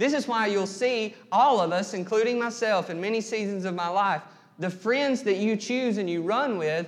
This 0.00 0.14
is 0.14 0.26
why 0.26 0.46
you'll 0.46 0.66
see 0.66 1.14
all 1.30 1.60
of 1.60 1.72
us, 1.72 1.92
including 1.92 2.38
myself, 2.38 2.88
in 2.88 2.98
many 2.98 3.20
seasons 3.20 3.66
of 3.66 3.74
my 3.74 3.88
life, 3.88 4.22
the 4.58 4.70
friends 4.70 5.22
that 5.24 5.36
you 5.36 5.56
choose 5.56 5.98
and 5.98 6.08
you 6.08 6.22
run 6.22 6.56
with, 6.56 6.86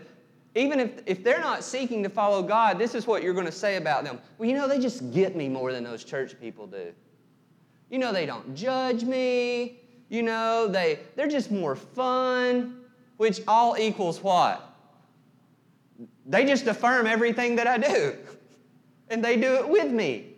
even 0.54 0.80
if, 0.80 1.02
if 1.04 1.22
they're 1.22 1.38
not 1.38 1.62
seeking 1.62 2.02
to 2.04 2.08
follow 2.08 2.42
God, 2.42 2.78
this 2.78 2.94
is 2.94 3.06
what 3.06 3.22
you're 3.22 3.34
going 3.34 3.44
to 3.44 3.52
say 3.52 3.76
about 3.76 4.04
them. 4.04 4.18
Well, 4.38 4.48
you 4.48 4.56
know, 4.56 4.66
they 4.66 4.78
just 4.78 5.12
get 5.12 5.36
me 5.36 5.46
more 5.46 5.72
than 5.72 5.84
those 5.84 6.04
church 6.04 6.40
people 6.40 6.66
do. 6.66 6.94
You 7.90 7.98
know, 7.98 8.14
they 8.14 8.24
don't 8.24 8.54
judge 8.54 9.04
me. 9.04 9.80
You 10.08 10.22
know, 10.22 10.66
they, 10.66 11.00
they're 11.14 11.28
just 11.28 11.50
more 11.50 11.76
fun, 11.76 12.80
which 13.18 13.42
all 13.46 13.76
equals 13.76 14.22
what? 14.22 14.74
They 16.24 16.46
just 16.46 16.66
affirm 16.66 17.06
everything 17.06 17.56
that 17.56 17.66
I 17.66 17.76
do, 17.76 18.16
and 19.10 19.22
they 19.22 19.36
do 19.36 19.56
it 19.56 19.68
with 19.68 19.92
me. 19.92 20.31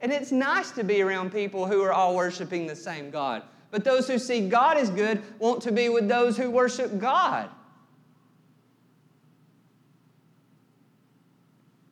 And 0.00 0.12
it's 0.12 0.32
nice 0.32 0.70
to 0.72 0.84
be 0.84 1.00
around 1.02 1.32
people 1.32 1.66
who 1.66 1.82
are 1.82 1.92
all 1.92 2.14
worshiping 2.14 2.66
the 2.66 2.76
same 2.76 3.10
God. 3.10 3.42
But 3.70 3.84
those 3.84 4.06
who 4.06 4.18
see 4.18 4.48
God 4.48 4.76
as 4.76 4.90
good 4.90 5.22
want 5.38 5.62
to 5.62 5.72
be 5.72 5.88
with 5.88 6.08
those 6.08 6.36
who 6.36 6.50
worship 6.50 6.98
God. 6.98 7.50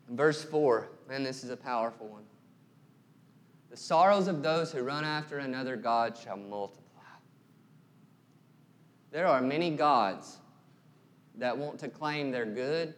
Verse 0.09 0.45
4, 0.45 0.89
man, 1.09 1.25
this 1.25 1.43
is 1.43 1.51
a 1.51 1.57
powerful 1.57 2.07
one. 2.07 2.23
The 3.71 3.77
sorrows 3.77 4.29
of 4.29 4.43
those 4.43 4.71
who 4.71 4.83
run 4.83 5.05
after 5.05 5.39
another 5.39 5.75
God 5.75 6.17
shall 6.17 6.37
multiply. 6.37 6.85
There 9.11 9.27
are 9.27 9.41
many 9.41 9.71
gods 9.71 10.39
that 11.37 11.57
want 11.57 11.81
to 11.81 11.89
claim 11.89 12.31
they're 12.31 12.47
good, 12.47 12.95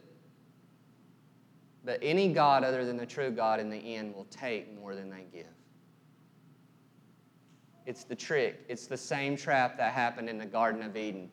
but 1.86 2.00
any 2.02 2.32
God 2.32 2.64
other 2.64 2.84
than 2.84 2.96
the 2.96 3.06
true 3.06 3.30
God 3.30 3.60
in 3.60 3.70
the 3.70 3.76
end 3.76 4.14
will 4.14 4.26
take 4.26 4.76
more 4.78 4.94
than 4.96 5.08
they 5.08 5.24
give. 5.32 5.46
It's 7.86 8.02
the 8.02 8.16
trick. 8.16 8.64
It's 8.68 8.88
the 8.88 8.96
same 8.96 9.36
trap 9.36 9.78
that 9.78 9.92
happened 9.92 10.28
in 10.28 10.36
the 10.36 10.46
Garden 10.46 10.82
of 10.82 10.96
Eden. 10.96 11.30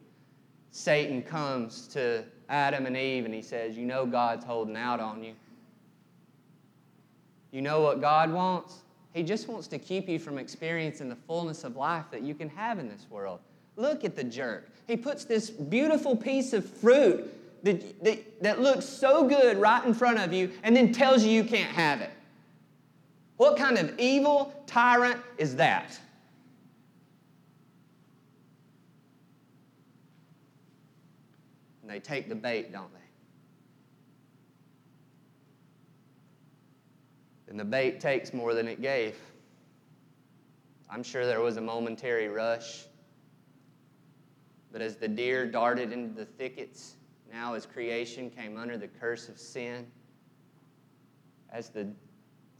Satan 0.69 1.23
comes 1.23 1.87
to 1.89 2.23
Adam 2.49 2.85
and 2.85 2.95
Eve 2.95 3.25
and 3.25 3.33
he 3.33 3.41
says, 3.41 3.75
You 3.75 3.85
know 3.85 4.05
God's 4.05 4.45
holding 4.45 4.77
out 4.77 4.99
on 4.99 5.23
you. 5.23 5.33
You 7.51 7.63
know 7.63 7.81
what 7.81 7.99
God 7.99 8.31
wants? 8.31 8.83
He 9.13 9.23
just 9.23 9.47
wants 9.47 9.67
to 9.67 9.79
keep 9.79 10.07
you 10.07 10.19
from 10.19 10.37
experiencing 10.37 11.09
the 11.09 11.15
fullness 11.15 11.63
of 11.63 11.75
life 11.75 12.05
that 12.11 12.21
you 12.21 12.35
can 12.35 12.49
have 12.49 12.77
in 12.77 12.87
this 12.87 13.07
world. 13.09 13.39
Look 13.75 14.03
at 14.03 14.15
the 14.15 14.23
jerk. 14.23 14.69
He 14.87 14.97
puts 14.97 15.25
this 15.25 15.49
beautiful 15.49 16.15
piece 16.15 16.53
of 16.53 16.67
fruit 16.67 17.31
that, 17.63 18.03
that, 18.03 18.43
that 18.43 18.61
looks 18.61 18.85
so 18.85 19.27
good 19.27 19.57
right 19.57 19.83
in 19.85 19.93
front 19.93 20.19
of 20.19 20.33
you 20.33 20.51
and 20.63 20.75
then 20.75 20.91
tells 20.91 21.23
you 21.23 21.31
you 21.31 21.43
can't 21.43 21.71
have 21.71 22.01
it. 22.01 22.11
What 23.37 23.57
kind 23.57 23.77
of 23.77 23.97
evil 23.97 24.53
tyrant 24.67 25.19
is 25.37 25.55
that? 25.55 25.99
And 31.81 31.89
they 31.89 31.99
take 31.99 32.29
the 32.29 32.35
bait, 32.35 32.71
don't 32.71 32.93
they? 32.93 32.99
And 37.49 37.59
the 37.59 37.65
bait 37.65 37.99
takes 37.99 38.33
more 38.33 38.53
than 38.53 38.67
it 38.67 38.81
gave. 38.81 39.15
I'm 40.89 41.03
sure 41.03 41.25
there 41.25 41.41
was 41.41 41.57
a 41.57 41.61
momentary 41.61 42.27
rush. 42.27 42.85
But 44.71 44.81
as 44.81 44.95
the 44.95 45.07
deer 45.07 45.45
darted 45.45 45.91
into 45.91 46.13
the 46.13 46.25
thickets, 46.25 46.95
now, 47.33 47.55
as 47.55 47.65
creation 47.65 48.29
came 48.29 48.57
under 48.57 48.77
the 48.77 48.87
curse 48.87 49.27
of 49.27 49.39
sin, 49.39 49.87
as 51.51 51.69
the 51.69 51.87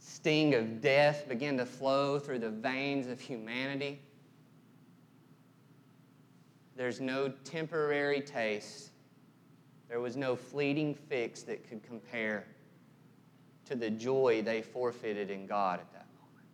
sting 0.00 0.54
of 0.54 0.80
death 0.80 1.28
began 1.28 1.56
to 1.58 1.64
flow 1.64 2.18
through 2.18 2.40
the 2.40 2.50
veins 2.50 3.06
of 3.06 3.20
humanity, 3.20 4.00
there's 6.76 7.00
no 7.00 7.28
temporary 7.44 8.20
taste. 8.20 8.90
There 9.88 10.00
was 10.00 10.16
no 10.16 10.34
fleeting 10.34 10.92
fix 10.92 11.42
that 11.42 11.68
could 11.68 11.84
compare 11.84 12.44
to 13.66 13.76
the 13.76 13.90
joy 13.90 14.42
they 14.42 14.60
forfeited 14.60 15.30
in 15.30 15.46
God 15.46 15.78
at 15.78 15.92
that 15.92 16.06
moment. 16.20 16.46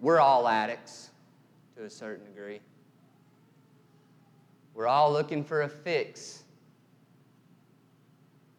We're 0.00 0.18
all 0.18 0.48
addicts 0.48 1.10
to 1.76 1.84
a 1.84 1.90
certain 1.90 2.24
degree. 2.24 2.58
We're 4.76 4.88
all 4.88 5.10
looking 5.10 5.42
for 5.42 5.62
a 5.62 5.68
fix. 5.68 6.44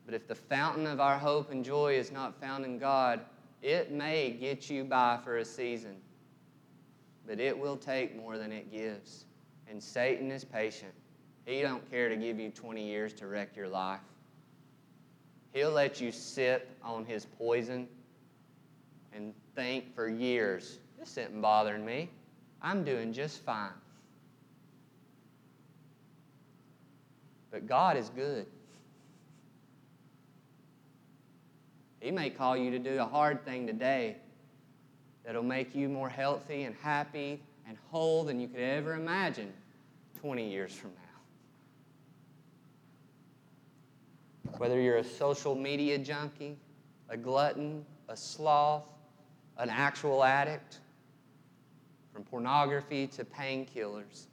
But 0.03 0.15
if 0.15 0.27
the 0.27 0.33
fountain 0.33 0.87
of 0.87 0.99
our 0.99 1.15
hope 1.17 1.51
and 1.51 1.63
joy 1.63 1.93
is 1.93 2.11
not 2.11 2.41
found 2.41 2.65
in 2.65 2.79
God, 2.79 3.19
it 3.61 3.91
may 3.91 4.31
get 4.31 4.67
you 4.67 4.83
by 4.83 5.19
for 5.23 5.37
a 5.37 5.45
season, 5.45 5.97
but 7.27 7.39
it 7.39 7.55
will 7.57 7.77
take 7.77 8.15
more 8.15 8.39
than 8.39 8.51
it 8.51 8.71
gives. 8.71 9.25
And 9.69 9.81
Satan 9.81 10.31
is 10.31 10.43
patient. 10.43 10.93
He 11.45 11.61
don't 11.61 11.87
care 11.91 12.09
to 12.09 12.15
give 12.15 12.39
you 12.39 12.49
20 12.49 12.83
years 12.83 13.13
to 13.13 13.27
wreck 13.27 13.55
your 13.55 13.67
life. 13.67 13.99
He'll 15.53 15.71
let 15.71 16.01
you 16.01 16.11
sip 16.11 16.75
on 16.83 17.05
his 17.05 17.25
poison 17.25 17.87
and 19.13 19.35
think 19.55 19.93
for 19.93 20.09
years, 20.09 20.79
this 20.97 21.11
isn't 21.11 21.39
bothering 21.41 21.85
me. 21.85 22.09
I'm 22.63 22.83
doing 22.83 23.13
just 23.13 23.43
fine. 23.43 23.69
But 27.57 27.65
God 27.65 27.97
is 27.97 28.09
good. 28.09 28.45
He 31.99 32.11
may 32.11 32.29
call 32.29 32.55
you 32.55 32.69
to 32.69 32.77
do 32.77 32.99
a 32.99 33.05
hard 33.05 33.43
thing 33.45 33.65
today 33.65 34.17
that'll 35.25 35.41
make 35.41 35.73
you 35.73 35.89
more 35.89 36.07
healthy 36.07 36.65
and 36.65 36.75
happy 36.83 37.41
and 37.67 37.75
whole 37.89 38.23
than 38.23 38.39
you 38.39 38.47
could 38.47 38.59
ever 38.59 38.93
imagine 38.93 39.51
20 40.21 40.47
years 40.47 40.71
from 40.71 40.91
now. 44.45 44.51
Whether 44.59 44.79
you're 44.79 44.97
a 44.97 45.03
social 45.03 45.55
media 45.55 45.97
junkie, 45.97 46.57
a 47.09 47.17
glutton, 47.17 47.83
a 48.07 48.15
sloth, 48.15 48.83
an 49.57 49.71
actual 49.71 50.23
addict, 50.23 50.77
from 52.13 52.23
pornography 52.23 53.07
to 53.07 53.25
painkillers, 53.25 54.27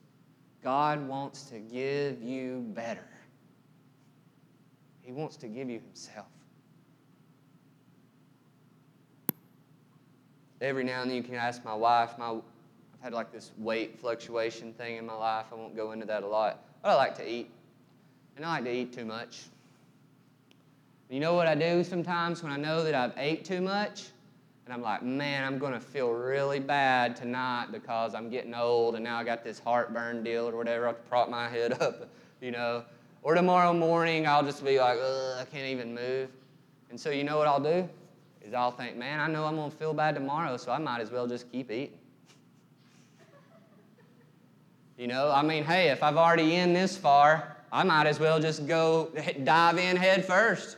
God 0.62 1.08
wants 1.08 1.44
to 1.44 1.58
give 1.58 2.22
you 2.22 2.66
better. 2.74 3.08
He 5.04 5.12
wants 5.12 5.36
to 5.36 5.46
give 5.46 5.68
you 5.68 5.80
Himself. 5.80 6.26
Every 10.60 10.82
now 10.82 11.02
and 11.02 11.10
then 11.10 11.16
you 11.16 11.22
can 11.22 11.34
ask 11.34 11.62
my 11.64 11.74
wife, 11.74 12.16
my, 12.18 12.30
I've 12.30 12.42
had 13.02 13.12
like 13.12 13.30
this 13.30 13.52
weight 13.58 13.98
fluctuation 14.00 14.72
thing 14.72 14.96
in 14.96 15.04
my 15.04 15.14
life. 15.14 15.46
I 15.52 15.56
won't 15.56 15.76
go 15.76 15.92
into 15.92 16.06
that 16.06 16.22
a 16.22 16.26
lot. 16.26 16.64
But 16.82 16.90
I 16.90 16.94
like 16.94 17.14
to 17.18 17.28
eat. 17.28 17.50
And 18.36 18.44
I 18.46 18.56
like 18.56 18.64
to 18.64 18.72
eat 18.72 18.92
too 18.92 19.04
much. 19.04 19.42
You 21.10 21.20
know 21.20 21.34
what 21.34 21.46
I 21.46 21.54
do 21.54 21.84
sometimes 21.84 22.42
when 22.42 22.50
I 22.50 22.56
know 22.56 22.82
that 22.82 22.94
I've 22.94 23.12
ate 23.18 23.44
too 23.44 23.60
much? 23.60 24.06
And 24.64 24.72
I'm 24.72 24.80
like, 24.80 25.02
man, 25.02 25.44
I'm 25.44 25.58
going 25.58 25.74
to 25.74 25.80
feel 25.80 26.10
really 26.10 26.60
bad 26.60 27.14
tonight 27.14 27.66
because 27.70 28.14
I'm 28.14 28.30
getting 28.30 28.54
old 28.54 28.94
and 28.94 29.04
now 29.04 29.18
I 29.18 29.24
got 29.24 29.44
this 29.44 29.58
heartburn 29.58 30.24
deal 30.24 30.48
or 30.48 30.56
whatever. 30.56 30.84
I 30.86 30.88
have 30.88 30.96
to 30.96 31.08
prop 31.08 31.28
my 31.28 31.48
head 31.48 31.80
up, 31.82 32.08
you 32.40 32.50
know. 32.50 32.84
Or 33.24 33.34
tomorrow 33.34 33.72
morning, 33.72 34.26
I'll 34.26 34.44
just 34.44 34.62
be 34.62 34.78
like, 34.78 34.98
I 34.98 35.46
can't 35.50 35.64
even 35.68 35.94
move. 35.94 36.28
And 36.90 37.00
so, 37.00 37.08
you 37.08 37.24
know 37.24 37.38
what 37.38 37.46
I'll 37.46 37.58
do? 37.58 37.88
Is 38.42 38.52
I'll 38.52 38.70
think, 38.70 38.98
man, 38.98 39.18
I 39.18 39.28
know 39.28 39.46
I'm 39.46 39.56
going 39.56 39.70
to 39.70 39.76
feel 39.78 39.94
bad 39.94 40.14
tomorrow, 40.14 40.58
so 40.58 40.70
I 40.70 40.76
might 40.76 41.00
as 41.00 41.10
well 41.10 41.26
just 41.26 41.50
keep 41.50 41.70
eating. 41.70 41.96
you 44.98 45.06
know, 45.06 45.32
I 45.32 45.40
mean, 45.40 45.64
hey, 45.64 45.88
if 45.88 46.02
I've 46.02 46.18
already 46.18 46.56
in 46.56 46.74
this 46.74 46.98
far, 46.98 47.56
I 47.72 47.82
might 47.82 48.06
as 48.06 48.20
well 48.20 48.38
just 48.38 48.66
go 48.66 49.10
dive 49.42 49.78
in 49.78 49.96
head 49.96 50.26
first. 50.26 50.76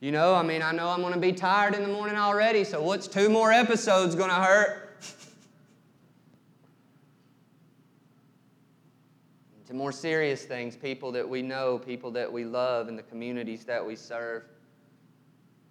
You 0.00 0.12
know, 0.12 0.34
I 0.34 0.42
mean, 0.42 0.60
I 0.60 0.72
know 0.72 0.88
I'm 0.88 1.00
going 1.00 1.14
to 1.14 1.18
be 1.18 1.32
tired 1.32 1.74
in 1.74 1.80
the 1.80 1.88
morning 1.88 2.18
already, 2.18 2.62
so 2.62 2.82
what's 2.82 3.08
two 3.08 3.30
more 3.30 3.50
episodes 3.50 4.14
going 4.14 4.28
to 4.28 4.36
hurt? 4.36 4.84
to 9.67 9.67
more 9.78 9.92
serious 9.92 10.42
things, 10.42 10.76
people 10.76 11.12
that 11.12 11.26
we 11.26 11.40
know, 11.40 11.78
people 11.78 12.10
that 12.10 12.30
we 12.30 12.44
love, 12.44 12.88
and 12.88 12.98
the 12.98 13.02
communities 13.04 13.64
that 13.64 13.84
we 13.84 13.94
serve. 13.94 14.42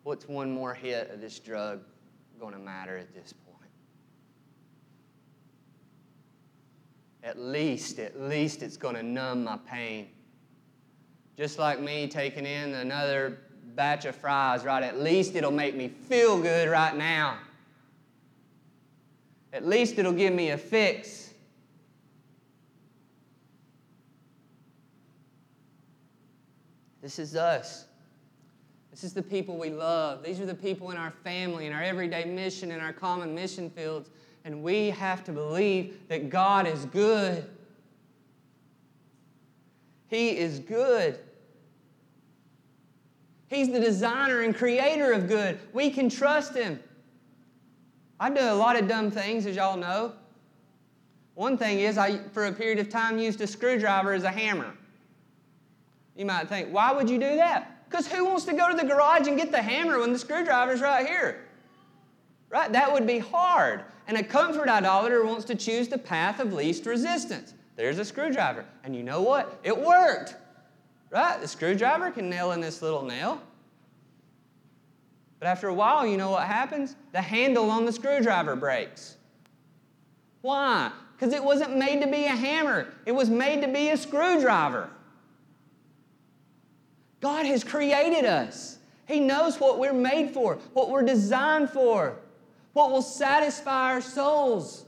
what's 0.03 0.29
one 0.29 0.49
more 0.49 0.73
hit 0.73 1.11
of 1.11 1.19
this 1.19 1.37
drug 1.37 1.81
going 2.39 2.53
to 2.53 2.59
matter 2.59 2.97
at 2.97 3.13
this 3.13 3.33
point? 3.33 3.69
At 7.21 7.37
least, 7.37 7.99
at 7.99 8.17
least 8.17 8.63
it's 8.63 8.77
going 8.77 8.95
to 8.95 9.03
numb 9.03 9.43
my 9.43 9.57
pain. 9.57 10.07
Just 11.35 11.59
like 11.59 11.81
me 11.81 12.07
taking 12.07 12.45
in 12.45 12.73
another 12.75 13.39
batch 13.75 14.05
of 14.05 14.15
fries, 14.15 14.63
right? 14.63 14.83
At 14.83 15.01
least 15.01 15.35
it'll 15.35 15.51
make 15.51 15.75
me 15.75 15.89
feel 15.89 16.41
good 16.41 16.69
right 16.69 16.95
now. 16.95 17.39
At 19.51 19.67
least 19.67 19.99
it'll 19.99 20.13
give 20.13 20.33
me 20.33 20.51
a 20.51 20.57
fix. 20.57 21.26
This 27.07 27.19
is 27.19 27.37
us. 27.37 27.85
This 28.91 29.05
is 29.05 29.13
the 29.13 29.23
people 29.23 29.57
we 29.57 29.69
love. 29.69 30.23
These 30.23 30.41
are 30.41 30.45
the 30.45 30.53
people 30.53 30.91
in 30.91 30.97
our 30.97 31.11
family, 31.23 31.65
in 31.65 31.71
our 31.71 31.81
everyday 31.81 32.25
mission, 32.25 32.69
in 32.69 32.81
our 32.81 32.91
common 32.91 33.33
mission 33.33 33.69
fields. 33.69 34.09
And 34.43 34.61
we 34.61 34.89
have 34.89 35.23
to 35.23 35.31
believe 35.31 35.99
that 36.09 36.29
God 36.29 36.67
is 36.67 36.83
good. 36.83 37.49
He 40.09 40.37
is 40.37 40.59
good. 40.59 41.17
He's 43.47 43.71
the 43.71 43.79
designer 43.79 44.41
and 44.41 44.53
creator 44.53 45.13
of 45.13 45.29
good. 45.29 45.59
We 45.71 45.89
can 45.89 46.09
trust 46.09 46.55
Him. 46.55 46.77
I 48.19 48.29
do 48.31 48.41
a 48.41 48.53
lot 48.53 48.77
of 48.77 48.89
dumb 48.89 49.11
things, 49.11 49.45
as 49.45 49.55
y'all 49.55 49.77
know. 49.77 50.11
One 51.35 51.57
thing 51.57 51.79
is, 51.79 51.97
I, 51.97 52.17
for 52.33 52.47
a 52.47 52.51
period 52.51 52.79
of 52.79 52.89
time, 52.89 53.17
used 53.17 53.39
a 53.39 53.47
screwdriver 53.47 54.11
as 54.11 54.23
a 54.23 54.29
hammer. 54.29 54.73
You 56.17 56.25
might 56.25 56.49
think, 56.49 56.69
why 56.73 56.91
would 56.91 57.09
you 57.09 57.19
do 57.19 57.35
that? 57.35 57.85
Because 57.89 58.07
who 58.07 58.25
wants 58.25 58.43
to 58.45 58.53
go 58.53 58.69
to 58.69 58.75
the 58.75 58.83
garage 58.83 59.27
and 59.27 59.37
get 59.37 59.51
the 59.51 59.61
hammer 59.61 59.99
when 59.99 60.11
the 60.11 60.19
screwdriver's 60.19 60.81
right 60.81 61.05
here? 61.05 61.45
Right? 62.49 62.71
That 62.71 62.91
would 62.91 63.05
be 63.05 63.19
hard. 63.19 63.83
And 64.07 64.17
a 64.17 64.23
comfort 64.23 64.67
idolater 64.67 65.23
wants 65.25 65.45
to 65.45 65.55
choose 65.55 65.87
the 65.87 65.97
path 65.97 66.39
of 66.39 66.53
least 66.53 66.85
resistance. 66.85 67.53
There's 67.75 67.99
a 67.99 68.05
screwdriver. 68.05 68.65
And 68.83 68.95
you 68.95 69.03
know 69.03 69.21
what? 69.21 69.59
It 69.63 69.77
worked. 69.77 70.35
Right? 71.11 71.39
The 71.39 71.47
screwdriver 71.47 72.11
can 72.11 72.29
nail 72.29 72.51
in 72.51 72.61
this 72.61 72.81
little 72.81 73.03
nail. 73.03 73.41
But 75.39 75.47
after 75.47 75.67
a 75.67 75.73
while, 75.73 76.05
you 76.05 76.17
know 76.17 76.31
what 76.31 76.47
happens? 76.47 76.95
The 77.11 77.21
handle 77.21 77.69
on 77.69 77.85
the 77.85 77.91
screwdriver 77.91 78.55
breaks. 78.55 79.17
Why? 80.41 80.91
Because 81.15 81.33
it 81.33 81.43
wasn't 81.43 81.77
made 81.77 82.01
to 82.01 82.07
be 82.07 82.25
a 82.25 82.35
hammer, 82.35 82.87
it 83.05 83.11
was 83.11 83.29
made 83.29 83.61
to 83.61 83.67
be 83.67 83.89
a 83.89 83.97
screwdriver. 83.97 84.89
God 87.19 87.45
has 87.45 87.63
created 87.63 88.25
us. 88.25 88.77
He 89.07 89.19
knows 89.19 89.59
what 89.59 89.79
we're 89.79 89.93
made 89.93 90.31
for, 90.31 90.55
what 90.73 90.89
we're 90.89 91.05
designed 91.05 91.69
for, 91.69 92.17
what 92.73 92.91
will 92.91 93.01
satisfy 93.01 93.93
our 93.93 94.01
souls. 94.01 94.85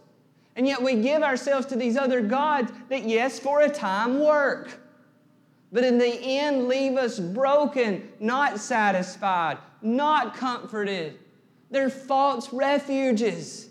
And 0.55 0.67
yet 0.67 0.81
we 0.81 0.95
give 0.95 1.23
ourselves 1.23 1.65
to 1.67 1.75
these 1.75 1.95
other 1.95 2.21
gods 2.21 2.71
that, 2.89 3.03
yes, 3.03 3.39
for 3.39 3.61
a 3.61 3.69
time 3.69 4.19
work, 4.19 4.79
but 5.71 5.83
in 5.83 5.97
the 5.97 6.19
end 6.21 6.67
leave 6.67 6.97
us 6.97 7.19
broken, 7.19 8.09
not 8.19 8.59
satisfied, 8.59 9.57
not 9.81 10.35
comforted. 10.35 11.17
They're 11.71 11.89
false 11.89 12.51
refuges. 12.51 13.68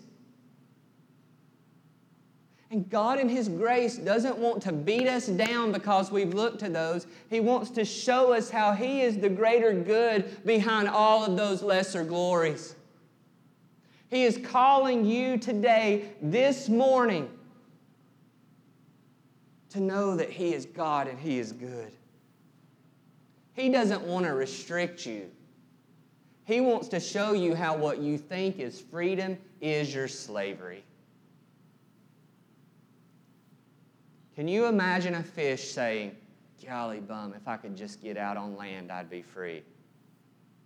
And 2.71 2.87
God, 2.87 3.19
in 3.19 3.29
His 3.29 3.49
grace, 3.49 3.97
doesn't 3.97 4.37
want 4.37 4.61
to 4.63 4.71
beat 4.71 5.07
us 5.07 5.25
down 5.27 5.71
because 5.71 6.11
we've 6.11 6.33
looked 6.33 6.59
to 6.59 6.69
those. 6.69 7.07
He 7.29 7.39
wants 7.39 7.71
to 7.71 7.83
show 7.83 8.31
us 8.33 8.49
how 8.49 8.73
He 8.73 9.01
is 9.01 9.17
the 9.17 9.29
greater 9.29 9.73
good 9.73 10.45
behind 10.45 10.87
all 10.87 11.25
of 11.25 11.35
those 11.35 11.63
lesser 11.63 12.03
glories. 12.03 12.75
He 14.09 14.23
is 14.23 14.39
calling 14.43 15.05
you 15.05 15.37
today, 15.37 16.11
this 16.21 16.69
morning, 16.69 17.29
to 19.69 19.79
know 19.79 20.15
that 20.15 20.29
He 20.29 20.53
is 20.53 20.65
God 20.65 21.07
and 21.07 21.19
He 21.19 21.39
is 21.39 21.51
good. 21.51 21.91
He 23.53 23.69
doesn't 23.69 24.03
want 24.03 24.25
to 24.25 24.33
restrict 24.33 25.05
you. 25.07 25.29
He 26.45 26.61
wants 26.61 26.87
to 26.89 26.99
show 26.99 27.33
you 27.33 27.55
how 27.55 27.75
what 27.75 27.99
you 27.99 28.17
think 28.17 28.59
is 28.59 28.79
freedom 28.79 29.37
is 29.59 29.93
your 29.93 30.07
slavery. 30.07 30.83
Can 34.39 34.47
you 34.47 34.67
imagine 34.67 35.15
a 35.15 35.21
fish 35.21 35.69
saying, 35.69 36.15
Golly 36.65 37.01
bum, 37.01 37.33
if 37.35 37.45
I 37.45 37.57
could 37.57 37.75
just 37.75 38.01
get 38.01 38.15
out 38.15 38.37
on 38.37 38.55
land, 38.55 38.89
I'd 38.89 39.09
be 39.09 39.21
free? 39.21 39.61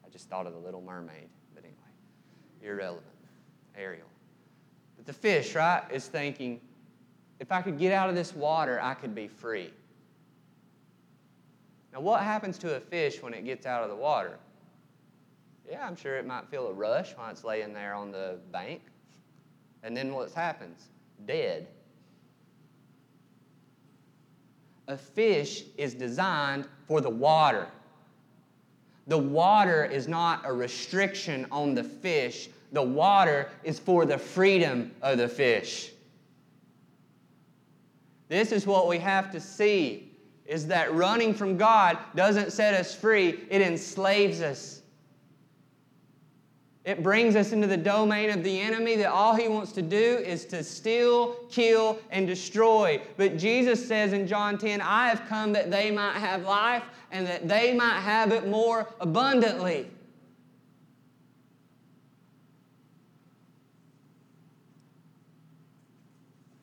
I 0.05 0.09
just 0.09 0.29
thought 0.29 0.45
of 0.45 0.53
the 0.53 0.59
little 0.59 0.83
mermaid, 0.83 1.27
but 1.55 1.63
anyway, 1.63 1.79
irrelevant. 2.62 3.07
Ariel. 3.75 4.05
But 4.95 5.07
the 5.07 5.13
fish, 5.13 5.55
right, 5.55 5.81
is 5.91 6.05
thinking, 6.05 6.62
if 7.39 7.51
I 7.51 7.63
could 7.63 7.79
get 7.79 7.91
out 7.91 8.09
of 8.09 8.15
this 8.15 8.36
water, 8.36 8.79
I 8.79 8.93
could 8.93 9.15
be 9.15 9.27
free. 9.27 9.73
Now, 11.91 12.01
what 12.01 12.21
happens 12.21 12.59
to 12.59 12.75
a 12.75 12.79
fish 12.79 13.23
when 13.23 13.33
it 13.33 13.43
gets 13.43 13.65
out 13.65 13.81
of 13.81 13.89
the 13.89 13.95
water? 13.95 14.38
Yeah, 15.67 15.83
I'm 15.83 15.95
sure 15.95 16.17
it 16.17 16.27
might 16.27 16.47
feel 16.47 16.67
a 16.67 16.73
rush 16.73 17.17
while 17.17 17.31
it's 17.31 17.43
laying 17.43 17.73
there 17.73 17.95
on 17.95 18.12
the 18.12 18.38
bank. 18.51 18.83
And 19.81 19.97
then 19.97 20.13
what 20.13 20.31
happens? 20.31 20.89
Dead. 21.25 21.65
A 24.87 24.97
fish 24.97 25.63
is 25.77 25.93
designed 25.93 26.67
for 26.87 27.01
the 27.01 27.09
water. 27.09 27.67
The 29.07 29.17
water 29.17 29.85
is 29.85 30.07
not 30.07 30.41
a 30.45 30.53
restriction 30.53 31.45
on 31.51 31.75
the 31.75 31.83
fish, 31.83 32.49
the 32.71 32.81
water 32.81 33.49
is 33.63 33.79
for 33.79 34.05
the 34.05 34.17
freedom 34.17 34.91
of 35.01 35.17
the 35.17 35.27
fish. 35.27 35.91
This 38.29 38.51
is 38.51 38.65
what 38.65 38.87
we 38.87 38.97
have 38.97 39.31
to 39.31 39.39
see 39.39 40.09
is 40.45 40.67
that 40.67 40.93
running 40.93 41.33
from 41.33 41.57
God 41.57 41.97
doesn't 42.15 42.51
set 42.51 42.73
us 42.73 42.93
free, 42.93 43.41
it 43.49 43.61
enslaves 43.61 44.41
us. 44.41 44.81
It 46.85 47.01
brings 47.01 47.37
us 47.37 47.53
into 47.53 47.65
the 47.65 47.77
domain 47.77 48.29
of 48.29 48.43
the 48.43 48.59
enemy 48.59 48.97
that 48.97 49.09
all 49.09 49.35
he 49.35 49.47
wants 49.47 49.71
to 49.73 49.81
do 49.81 50.17
is 50.17 50.43
to 50.45 50.63
steal, 50.63 51.35
kill, 51.49 51.97
and 52.11 52.27
destroy. 52.27 53.01
But 53.15 53.37
Jesus 53.37 53.87
says 53.87 54.11
in 54.11 54.27
John 54.27 54.57
10, 54.57 54.81
I 54.81 55.07
have 55.07 55.23
come 55.29 55.53
that 55.53 55.71
they 55.71 55.91
might 55.91 56.17
have 56.17 56.43
life 56.43 56.83
and 57.11 57.25
that 57.25 57.47
they 57.47 57.73
might 57.73 58.01
have 58.01 58.33
it 58.33 58.49
more 58.49 58.89
abundantly. 58.99 59.87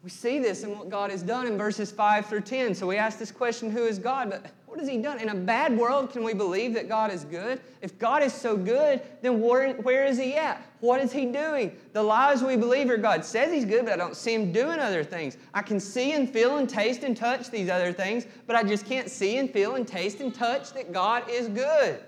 We 0.02 0.10
see 0.10 0.38
this 0.38 0.62
in 0.64 0.78
what 0.78 0.90
God 0.90 1.10
has 1.10 1.22
done 1.22 1.46
in 1.46 1.56
verses 1.56 1.90
5 1.90 2.26
through 2.26 2.40
10. 2.42 2.74
So 2.74 2.86
we 2.86 2.96
ask 2.96 3.18
this 3.18 3.30
question 3.30 3.70
who 3.70 3.84
is 3.84 3.98
God? 3.98 4.30
But 4.30 4.50
what 4.70 4.78
has 4.78 4.88
He 4.88 4.98
done? 4.98 5.18
In 5.18 5.30
a 5.30 5.34
bad 5.34 5.76
world, 5.76 6.12
can 6.12 6.22
we 6.22 6.32
believe 6.32 6.74
that 6.74 6.88
God 6.88 7.12
is 7.12 7.24
good? 7.24 7.60
If 7.82 7.98
God 7.98 8.22
is 8.22 8.32
so 8.32 8.56
good, 8.56 9.02
then 9.20 9.40
where, 9.40 9.74
where 9.74 10.06
is 10.06 10.16
He 10.16 10.36
at? 10.36 10.64
What 10.78 11.00
is 11.00 11.10
He 11.10 11.26
doing? 11.26 11.76
The 11.92 12.02
lies 12.02 12.44
we 12.44 12.56
believe 12.56 12.88
are 12.88 12.96
God 12.96 13.24
says 13.24 13.52
He's 13.52 13.64
good, 13.64 13.84
but 13.84 13.92
I 13.92 13.96
don't 13.96 14.16
see 14.16 14.32
Him 14.32 14.52
doing 14.52 14.78
other 14.78 15.02
things. 15.02 15.36
I 15.52 15.62
can 15.62 15.80
see 15.80 16.12
and 16.12 16.30
feel 16.30 16.58
and 16.58 16.70
taste 16.70 17.02
and 17.02 17.16
touch 17.16 17.50
these 17.50 17.68
other 17.68 17.92
things, 17.92 18.26
but 18.46 18.54
I 18.54 18.62
just 18.62 18.86
can't 18.86 19.10
see 19.10 19.38
and 19.38 19.50
feel 19.50 19.74
and 19.74 19.88
taste 19.88 20.20
and 20.20 20.32
touch 20.32 20.72
that 20.74 20.92
God 20.92 21.28
is 21.28 21.48
good. 21.48 22.00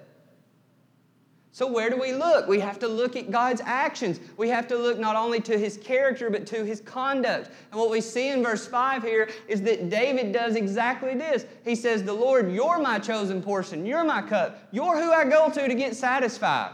So, 1.55 1.71
where 1.71 1.91
do 1.91 1.99
we 1.99 2.15
look? 2.15 2.49
We 2.49 2.61
have 2.61 2.79
to 2.79 2.89
look 2.89 3.15
at 3.15 3.31
God's 3.31 3.61
actions. 3.63 4.21
We 4.39 4.49
have 4.49 4.67
to 4.69 4.77
look 4.77 4.99
not 4.99 5.17
only 5.17 5.39
to 5.41 5.59
his 5.59 5.77
character, 5.77 6.31
but 6.31 6.47
to 6.47 6.65
his 6.65 6.81
conduct. 6.81 7.51
And 7.71 7.79
what 7.79 7.91
we 7.91 8.01
see 8.01 8.31
in 8.31 8.43
verse 8.43 8.67
5 8.67 9.03
here 9.03 9.29
is 9.49 9.61
that 9.63 9.91
David 9.91 10.33
does 10.33 10.57
exactly 10.57 11.15
this. 11.15 11.45
He 11.63 11.75
says, 11.75 12.05
The 12.05 12.13
Lord, 12.13 12.51
you're 12.51 12.79
my 12.79 12.99
chosen 12.99 13.43
portion. 13.43 13.85
You're 13.85 14.03
my 14.03 14.23
cup. 14.23 14.67
You're 14.73 14.99
who 14.99 15.13
I 15.13 15.25
go 15.25 15.51
to 15.51 15.69
to 15.69 15.75
get 15.75 15.95
satisfied. 15.95 16.73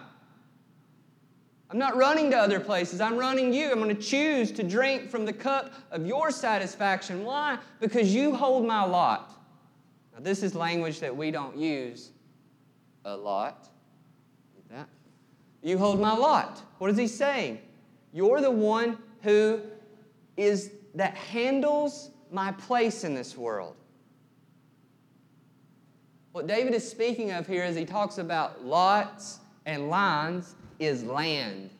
I'm 1.70 1.78
not 1.78 1.96
running 1.96 2.30
to 2.30 2.38
other 2.38 2.60
places. 2.60 3.00
I'm 3.00 3.18
running 3.18 3.52
you. 3.52 3.72
I'm 3.72 3.80
going 3.80 3.94
to 3.94 4.00
choose 4.00 4.52
to 4.52 4.62
drink 4.62 5.10
from 5.10 5.24
the 5.24 5.32
cup 5.32 5.72
of 5.90 6.06
your 6.06 6.30
satisfaction. 6.30 7.24
Why? 7.24 7.58
Because 7.80 8.14
you 8.14 8.32
hold 8.32 8.64
my 8.64 8.84
lot. 8.84 9.34
Now, 10.14 10.20
this 10.20 10.44
is 10.44 10.54
language 10.54 11.00
that 11.00 11.14
we 11.14 11.32
don't 11.32 11.56
use 11.56 12.12
a 13.04 13.16
lot. 13.16 13.67
You 15.62 15.78
hold 15.78 16.00
my 16.00 16.12
lot. 16.12 16.62
What 16.78 16.90
is 16.90 16.96
he 16.96 17.08
saying? 17.08 17.58
You're 18.12 18.40
the 18.40 18.50
one 18.50 18.98
who 19.22 19.60
is 20.36 20.70
that 20.94 21.14
handles 21.14 22.10
my 22.30 22.52
place 22.52 23.04
in 23.04 23.14
this 23.14 23.36
world. 23.36 23.74
What 26.32 26.46
David 26.46 26.74
is 26.74 26.88
speaking 26.88 27.32
of 27.32 27.46
here 27.46 27.64
as 27.64 27.74
he 27.74 27.84
talks 27.84 28.18
about 28.18 28.64
lots 28.64 29.40
and 29.66 29.88
lines 29.88 30.54
is 30.78 31.02
land. 31.02 31.70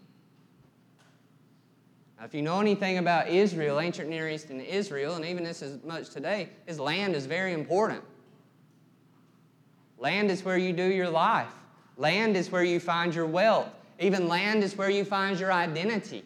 Now, 2.18 2.24
if 2.24 2.34
you 2.34 2.42
know 2.42 2.60
anything 2.60 2.98
about 2.98 3.28
Israel, 3.28 3.78
ancient 3.78 4.08
Near 4.08 4.28
East 4.28 4.50
and 4.50 4.60
Israel, 4.60 5.14
and 5.14 5.24
even 5.24 5.44
this 5.44 5.62
as 5.62 5.82
much 5.84 6.10
today, 6.10 6.48
is 6.66 6.80
land 6.80 7.14
is 7.14 7.26
very 7.26 7.52
important. 7.52 8.02
Land 9.98 10.30
is 10.30 10.44
where 10.44 10.58
you 10.58 10.72
do 10.72 10.84
your 10.84 11.08
life. 11.08 11.52
Land 11.98 12.37
is 12.37 12.50
where 12.50 12.64
you 12.64 12.80
find 12.80 13.14
your 13.14 13.26
wealth. 13.26 13.68
Even 13.98 14.28
land 14.28 14.62
is 14.62 14.76
where 14.76 14.88
you 14.88 15.04
find 15.04 15.38
your 15.38 15.52
identity. 15.52 16.24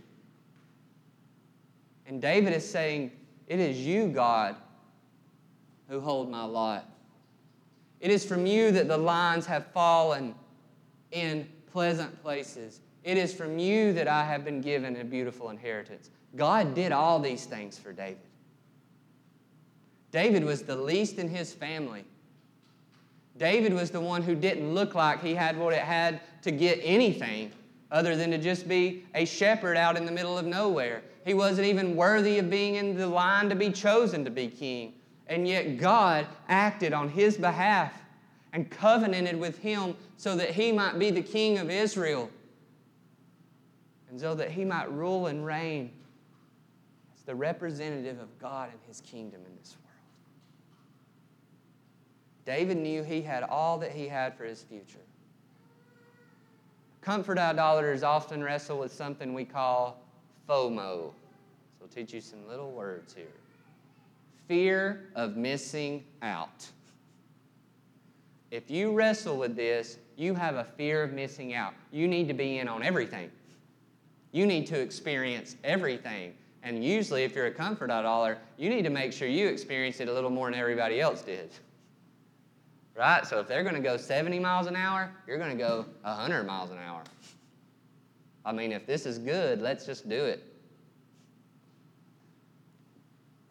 And 2.06 2.20
David 2.20 2.52
is 2.52 2.70
saying, 2.70 3.10
It 3.48 3.58
is 3.58 3.78
you, 3.78 4.08
God, 4.08 4.54
who 5.88 5.98
hold 5.98 6.30
my 6.30 6.44
lot. 6.44 6.88
It 8.00 8.10
is 8.10 8.24
from 8.24 8.44
you 8.44 8.70
that 8.72 8.86
the 8.86 8.98
lines 8.98 9.46
have 9.46 9.66
fallen 9.68 10.34
in 11.10 11.48
pleasant 11.72 12.20
places. 12.22 12.80
It 13.02 13.16
is 13.16 13.32
from 13.32 13.58
you 13.58 13.94
that 13.94 14.08
I 14.08 14.24
have 14.24 14.44
been 14.44 14.60
given 14.60 14.96
a 14.96 15.04
beautiful 15.04 15.48
inheritance. 15.48 16.10
God 16.36 16.74
did 16.74 16.92
all 16.92 17.18
these 17.18 17.46
things 17.46 17.78
for 17.78 17.92
David. 17.92 18.18
David 20.10 20.44
was 20.44 20.62
the 20.62 20.76
least 20.76 21.18
in 21.18 21.28
his 21.28 21.54
family. 21.54 22.04
David 23.36 23.72
was 23.72 23.90
the 23.90 24.00
one 24.00 24.22
who 24.22 24.34
didn't 24.34 24.74
look 24.74 24.94
like 24.94 25.22
he 25.22 25.34
had 25.34 25.58
what 25.58 25.72
it 25.72 25.80
had 25.80 26.20
to 26.42 26.50
get 26.50 26.78
anything 26.82 27.50
other 27.90 28.16
than 28.16 28.30
to 28.30 28.38
just 28.38 28.68
be 28.68 29.04
a 29.14 29.24
shepherd 29.24 29.76
out 29.76 29.96
in 29.96 30.06
the 30.06 30.12
middle 30.12 30.36
of 30.36 30.46
nowhere. 30.46 31.02
He 31.24 31.34
wasn't 31.34 31.66
even 31.68 31.94
worthy 31.96 32.38
of 32.38 32.50
being 32.50 32.76
in 32.76 32.96
the 32.96 33.06
line 33.06 33.48
to 33.48 33.54
be 33.54 33.70
chosen 33.70 34.24
to 34.24 34.30
be 34.30 34.48
king. 34.48 34.94
And 35.26 35.46
yet 35.46 35.78
God 35.78 36.26
acted 36.48 36.92
on 36.92 37.08
his 37.08 37.36
behalf 37.36 37.92
and 38.52 38.70
covenanted 38.70 39.38
with 39.38 39.58
him 39.58 39.96
so 40.16 40.36
that 40.36 40.50
he 40.50 40.72
might 40.72 40.98
be 40.98 41.10
the 41.10 41.22
king 41.22 41.58
of 41.58 41.70
Israel 41.70 42.28
and 44.10 44.20
so 44.20 44.34
that 44.34 44.50
he 44.50 44.64
might 44.64 44.92
rule 44.92 45.26
and 45.26 45.44
reign 45.44 45.90
as 47.16 47.22
the 47.22 47.34
representative 47.34 48.20
of 48.20 48.38
God 48.38 48.68
and 48.70 48.78
his 48.86 49.00
kingdom 49.00 49.40
in 49.46 49.56
this 49.58 49.74
world. 49.74 49.81
David 52.44 52.76
knew 52.76 53.02
he 53.02 53.22
had 53.22 53.42
all 53.44 53.78
that 53.78 53.92
he 53.92 54.08
had 54.08 54.36
for 54.36 54.44
his 54.44 54.62
future. 54.62 54.98
Comfort 57.00 57.38
idolaters 57.38 58.02
often 58.02 58.42
wrestle 58.42 58.78
with 58.78 58.92
something 58.92 59.34
we 59.34 59.44
call 59.44 60.00
FOMO. 60.48 61.12
So 61.12 61.82
I'll 61.82 61.88
teach 61.88 62.12
you 62.12 62.20
some 62.20 62.46
little 62.48 62.70
words 62.70 63.14
here 63.14 63.26
fear 64.48 65.08
of 65.14 65.36
missing 65.36 66.04
out. 66.20 66.68
If 68.50 68.70
you 68.70 68.92
wrestle 68.92 69.38
with 69.38 69.56
this, 69.56 69.96
you 70.16 70.34
have 70.34 70.56
a 70.56 70.64
fear 70.64 71.02
of 71.02 71.12
missing 71.12 71.54
out. 71.54 71.72
You 71.90 72.06
need 72.06 72.28
to 72.28 72.34
be 72.34 72.58
in 72.58 72.68
on 72.68 72.82
everything. 72.82 73.30
You 74.32 74.44
need 74.44 74.66
to 74.66 74.78
experience 74.78 75.56
everything. 75.64 76.34
And 76.62 76.84
usually, 76.84 77.24
if 77.24 77.34
you're 77.34 77.46
a 77.46 77.50
comfort 77.50 77.90
idolater, 77.90 78.38
you 78.58 78.68
need 78.68 78.82
to 78.82 78.90
make 78.90 79.12
sure 79.12 79.26
you 79.26 79.48
experience 79.48 80.00
it 80.00 80.08
a 80.08 80.12
little 80.12 80.28
more 80.28 80.50
than 80.50 80.60
everybody 80.60 81.00
else 81.00 81.22
did. 81.22 81.50
Right? 82.94 83.26
So 83.26 83.40
if 83.40 83.48
they're 83.48 83.62
going 83.62 83.74
to 83.74 83.80
go 83.80 83.96
70 83.96 84.38
miles 84.38 84.66
an 84.66 84.76
hour, 84.76 85.10
you're 85.26 85.38
going 85.38 85.50
to 85.50 85.56
go 85.56 85.86
100 86.02 86.44
miles 86.44 86.70
an 86.70 86.78
hour. 86.78 87.02
I 88.44 88.52
mean, 88.52 88.72
if 88.72 88.86
this 88.86 89.06
is 89.06 89.18
good, 89.18 89.60
let's 89.60 89.86
just 89.86 90.08
do 90.08 90.24
it. 90.24 90.42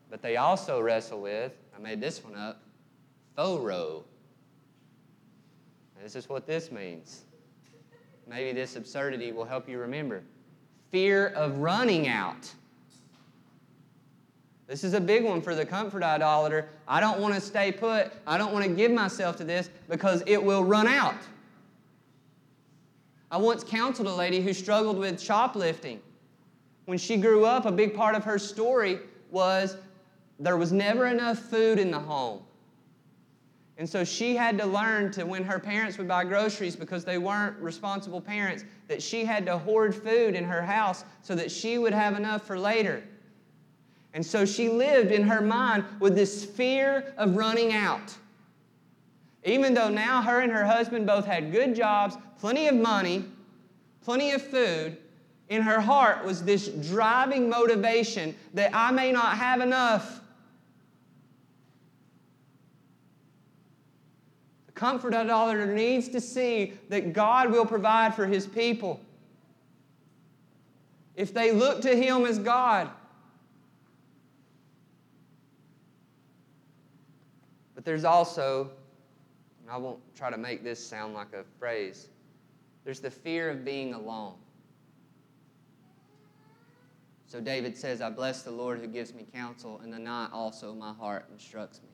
But 0.09 0.21
they 0.21 0.37
also 0.37 0.81
wrestle 0.81 1.21
with, 1.21 1.53
I 1.75 1.79
made 1.79 2.01
this 2.01 2.23
one 2.23 2.35
up, 2.35 2.61
FORO. 3.35 4.03
This 6.03 6.15
is 6.15 6.27
what 6.27 6.45
this 6.45 6.71
means. 6.71 7.21
Maybe 8.27 8.51
this 8.51 8.75
absurdity 8.75 9.31
will 9.31 9.45
help 9.45 9.69
you 9.69 9.79
remember. 9.79 10.23
Fear 10.91 11.27
of 11.29 11.59
running 11.59 12.07
out. 12.07 12.51
This 14.71 14.85
is 14.85 14.93
a 14.93 15.01
big 15.01 15.25
one 15.25 15.41
for 15.41 15.53
the 15.53 15.65
comfort 15.65 16.01
idolater. 16.01 16.69
I 16.87 17.01
don't 17.01 17.19
want 17.19 17.35
to 17.35 17.41
stay 17.41 17.73
put. 17.73 18.09
I 18.25 18.37
don't 18.37 18.53
want 18.53 18.63
to 18.63 18.71
give 18.71 18.89
myself 18.89 19.35
to 19.37 19.43
this 19.43 19.69
because 19.89 20.23
it 20.25 20.41
will 20.41 20.63
run 20.63 20.87
out. 20.87 21.17
I 23.29 23.35
once 23.35 23.65
counseled 23.65 24.07
a 24.07 24.15
lady 24.15 24.39
who 24.39 24.53
struggled 24.53 24.97
with 24.97 25.19
shoplifting. 25.19 25.99
When 26.85 26.97
she 26.97 27.17
grew 27.17 27.43
up, 27.43 27.65
a 27.65 27.71
big 27.71 27.93
part 27.93 28.15
of 28.15 28.23
her 28.23 28.39
story 28.39 28.99
was 29.29 29.75
there 30.39 30.55
was 30.55 30.71
never 30.71 31.07
enough 31.07 31.37
food 31.37 31.77
in 31.77 31.91
the 31.91 31.99
home. 31.99 32.41
And 33.77 33.89
so 33.89 34.05
she 34.05 34.37
had 34.37 34.57
to 34.59 34.65
learn 34.65 35.11
to, 35.11 35.25
when 35.25 35.43
her 35.43 35.59
parents 35.59 35.97
would 35.97 36.07
buy 36.07 36.23
groceries 36.23 36.77
because 36.77 37.03
they 37.03 37.17
weren't 37.17 37.57
responsible 37.59 38.21
parents, 38.21 38.63
that 38.87 39.03
she 39.03 39.25
had 39.25 39.45
to 39.47 39.57
hoard 39.57 39.93
food 39.93 40.33
in 40.33 40.45
her 40.45 40.61
house 40.61 41.03
so 41.23 41.35
that 41.35 41.51
she 41.51 41.77
would 41.77 41.93
have 41.93 42.15
enough 42.15 42.47
for 42.47 42.57
later. 42.57 43.03
And 44.13 44.25
so 44.25 44.45
she 44.45 44.69
lived 44.69 45.11
in 45.11 45.23
her 45.23 45.41
mind 45.41 45.85
with 45.99 46.15
this 46.15 46.43
fear 46.43 47.13
of 47.17 47.35
running 47.35 47.73
out. 47.73 48.13
Even 49.43 49.73
though 49.73 49.89
now 49.89 50.21
her 50.21 50.41
and 50.41 50.51
her 50.51 50.65
husband 50.65 51.07
both 51.07 51.25
had 51.25 51.51
good 51.51 51.75
jobs, 51.75 52.17
plenty 52.39 52.67
of 52.67 52.75
money, 52.75 53.25
plenty 54.01 54.31
of 54.31 54.41
food, 54.41 54.97
in 55.49 55.61
her 55.61 55.81
heart 55.81 56.23
was 56.23 56.43
this 56.43 56.67
driving 56.67 57.49
motivation 57.49 58.35
that 58.53 58.71
I 58.73 58.91
may 58.91 59.11
not 59.11 59.37
have 59.37 59.61
enough. 59.61 60.21
comfort 64.81 65.13
idolater 65.13 65.67
needs 65.67 66.09
to 66.09 66.19
see 66.19 66.73
that 66.89 67.13
God 67.13 67.51
will 67.51 67.67
provide 67.67 68.15
for 68.15 68.25
his 68.25 68.47
people. 68.47 68.99
If 71.15 71.35
they 71.35 71.51
look 71.51 71.81
to 71.81 71.95
him 71.95 72.25
as 72.25 72.39
God, 72.39 72.89
But 77.81 77.85
there's 77.87 78.05
also, 78.05 78.69
I 79.67 79.75
won't 79.75 79.97
try 80.15 80.29
to 80.29 80.37
make 80.37 80.63
this 80.63 80.79
sound 80.85 81.15
like 81.15 81.33
a 81.33 81.43
phrase, 81.57 82.09
there's 82.85 82.99
the 82.99 83.09
fear 83.09 83.49
of 83.49 83.65
being 83.65 83.95
alone. 83.95 84.35
So 87.25 87.41
David 87.41 87.75
says, 87.75 87.99
I 87.99 88.11
bless 88.11 88.43
the 88.43 88.51
Lord 88.51 88.81
who 88.81 88.85
gives 88.85 89.15
me 89.15 89.25
counsel, 89.33 89.81
and 89.83 89.91
the 89.91 89.97
night 89.97 90.29
also 90.31 90.75
my 90.75 90.93
heart 90.93 91.25
instructs 91.33 91.81
me. 91.81 91.89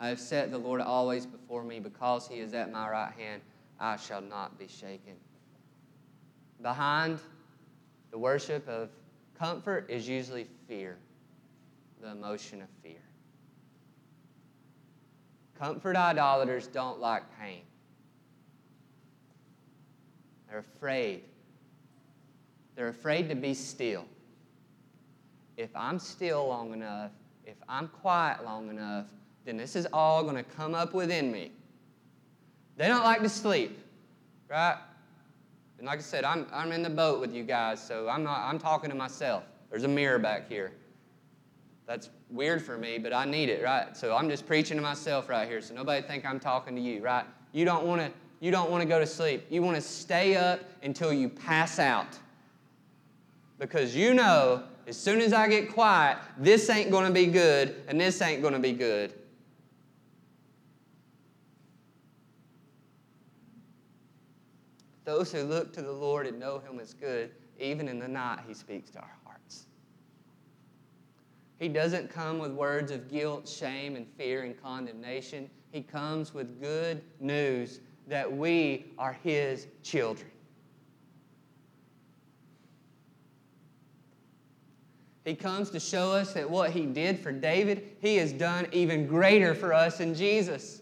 I 0.00 0.08
have 0.08 0.18
set 0.18 0.50
the 0.50 0.56
Lord 0.56 0.80
always 0.80 1.26
before 1.26 1.62
me. 1.62 1.78
Because 1.78 2.26
he 2.26 2.36
is 2.36 2.54
at 2.54 2.72
my 2.72 2.88
right 2.88 3.12
hand, 3.12 3.42
I 3.78 3.98
shall 3.98 4.22
not 4.22 4.58
be 4.58 4.66
shaken. 4.66 5.16
Behind 6.62 7.18
the 8.12 8.18
worship 8.18 8.66
of 8.66 8.88
comfort 9.38 9.90
is 9.90 10.08
usually 10.08 10.46
fear, 10.66 10.96
the 12.00 12.12
emotion 12.12 12.62
of 12.62 12.68
fear. 12.82 13.02
Comfort 15.58 15.96
idolaters 15.96 16.66
don't 16.68 17.00
like 17.00 17.24
pain. 17.38 17.62
They're 20.48 20.60
afraid. 20.60 21.22
They're 22.76 22.88
afraid 22.88 23.28
to 23.28 23.34
be 23.34 23.54
still. 23.54 24.04
If 25.56 25.70
I'm 25.74 25.98
still 25.98 26.46
long 26.46 26.72
enough, 26.72 27.10
if 27.44 27.56
I'm 27.68 27.88
quiet 27.88 28.44
long 28.44 28.70
enough, 28.70 29.06
then 29.44 29.56
this 29.56 29.74
is 29.74 29.86
all 29.92 30.22
going 30.22 30.36
to 30.36 30.44
come 30.44 30.74
up 30.74 30.94
within 30.94 31.32
me. 31.32 31.50
They 32.76 32.86
don't 32.86 33.02
like 33.02 33.22
to 33.22 33.28
sleep, 33.28 33.78
right? 34.48 34.78
And 35.78 35.86
like 35.86 35.98
I 35.98 36.02
said, 36.02 36.24
I'm, 36.24 36.46
I'm 36.52 36.70
in 36.70 36.82
the 36.82 36.90
boat 36.90 37.20
with 37.20 37.34
you 37.34 37.42
guys, 37.42 37.82
so 37.82 38.08
I'm, 38.08 38.22
not, 38.22 38.40
I'm 38.40 38.58
talking 38.58 38.90
to 38.90 38.96
myself. 38.96 39.42
There's 39.70 39.84
a 39.84 39.88
mirror 39.88 40.18
back 40.18 40.48
here. 40.48 40.72
That's 41.88 42.10
weird 42.28 42.62
for 42.62 42.76
me, 42.76 42.98
but 42.98 43.14
I 43.14 43.24
need 43.24 43.48
it, 43.48 43.64
right? 43.64 43.96
So 43.96 44.14
I'm 44.14 44.28
just 44.28 44.46
preaching 44.46 44.76
to 44.76 44.82
myself 44.82 45.26
right 45.30 45.48
here, 45.48 45.62
so 45.62 45.74
nobody 45.74 46.06
think 46.06 46.26
I'm 46.26 46.38
talking 46.38 46.76
to 46.76 46.82
you, 46.82 47.02
right? 47.02 47.24
You 47.52 47.64
don't 47.64 47.86
want 47.86 48.02
to 48.02 48.12
you 48.40 48.50
don't 48.50 48.70
want 48.70 48.82
to 48.82 48.88
go 48.88 49.00
to 49.00 49.06
sleep. 49.06 49.46
You 49.48 49.62
want 49.62 49.76
to 49.76 49.82
stay 49.82 50.36
up 50.36 50.60
until 50.82 51.12
you 51.12 51.28
pass 51.28 51.78
out. 51.78 52.18
Because 53.58 53.96
you 53.96 54.14
know, 54.14 54.62
as 54.86 54.96
soon 54.96 55.20
as 55.20 55.32
I 55.32 55.48
get 55.48 55.72
quiet, 55.72 56.18
this 56.36 56.70
ain't 56.70 56.90
going 56.90 57.06
to 57.06 57.12
be 57.12 57.26
good 57.26 57.74
and 57.88 57.98
this 57.98 58.20
ain't 58.22 58.42
going 58.42 58.52
to 58.52 58.60
be 58.60 58.72
good. 58.72 59.14
Those 65.04 65.32
who 65.32 65.42
look 65.42 65.72
to 65.72 65.82
the 65.82 65.90
Lord 65.90 66.26
and 66.26 66.38
know 66.38 66.58
Him 66.58 66.78
as 66.80 66.92
good, 66.92 67.30
even 67.58 67.88
in 67.88 67.98
the 67.98 68.06
night, 68.06 68.40
He 68.46 68.52
speaks 68.52 68.90
to 68.90 69.00
our. 69.00 69.17
He 71.58 71.68
doesn't 71.68 72.10
come 72.10 72.38
with 72.38 72.52
words 72.52 72.90
of 72.90 73.10
guilt, 73.10 73.48
shame, 73.48 73.96
and 73.96 74.06
fear 74.16 74.42
and 74.42 74.60
condemnation. 74.60 75.50
He 75.72 75.82
comes 75.82 76.32
with 76.32 76.60
good 76.60 77.02
news 77.20 77.80
that 78.06 78.30
we 78.30 78.86
are 78.98 79.18
His 79.22 79.66
children. 79.82 80.30
He 85.24 85.34
comes 85.34 85.68
to 85.70 85.80
show 85.80 86.12
us 86.12 86.32
that 86.34 86.48
what 86.48 86.70
He 86.70 86.86
did 86.86 87.18
for 87.18 87.32
David, 87.32 87.96
He 88.00 88.16
has 88.16 88.32
done 88.32 88.66
even 88.72 89.06
greater 89.06 89.54
for 89.54 89.74
us 89.74 90.00
in 90.00 90.14
Jesus 90.14 90.80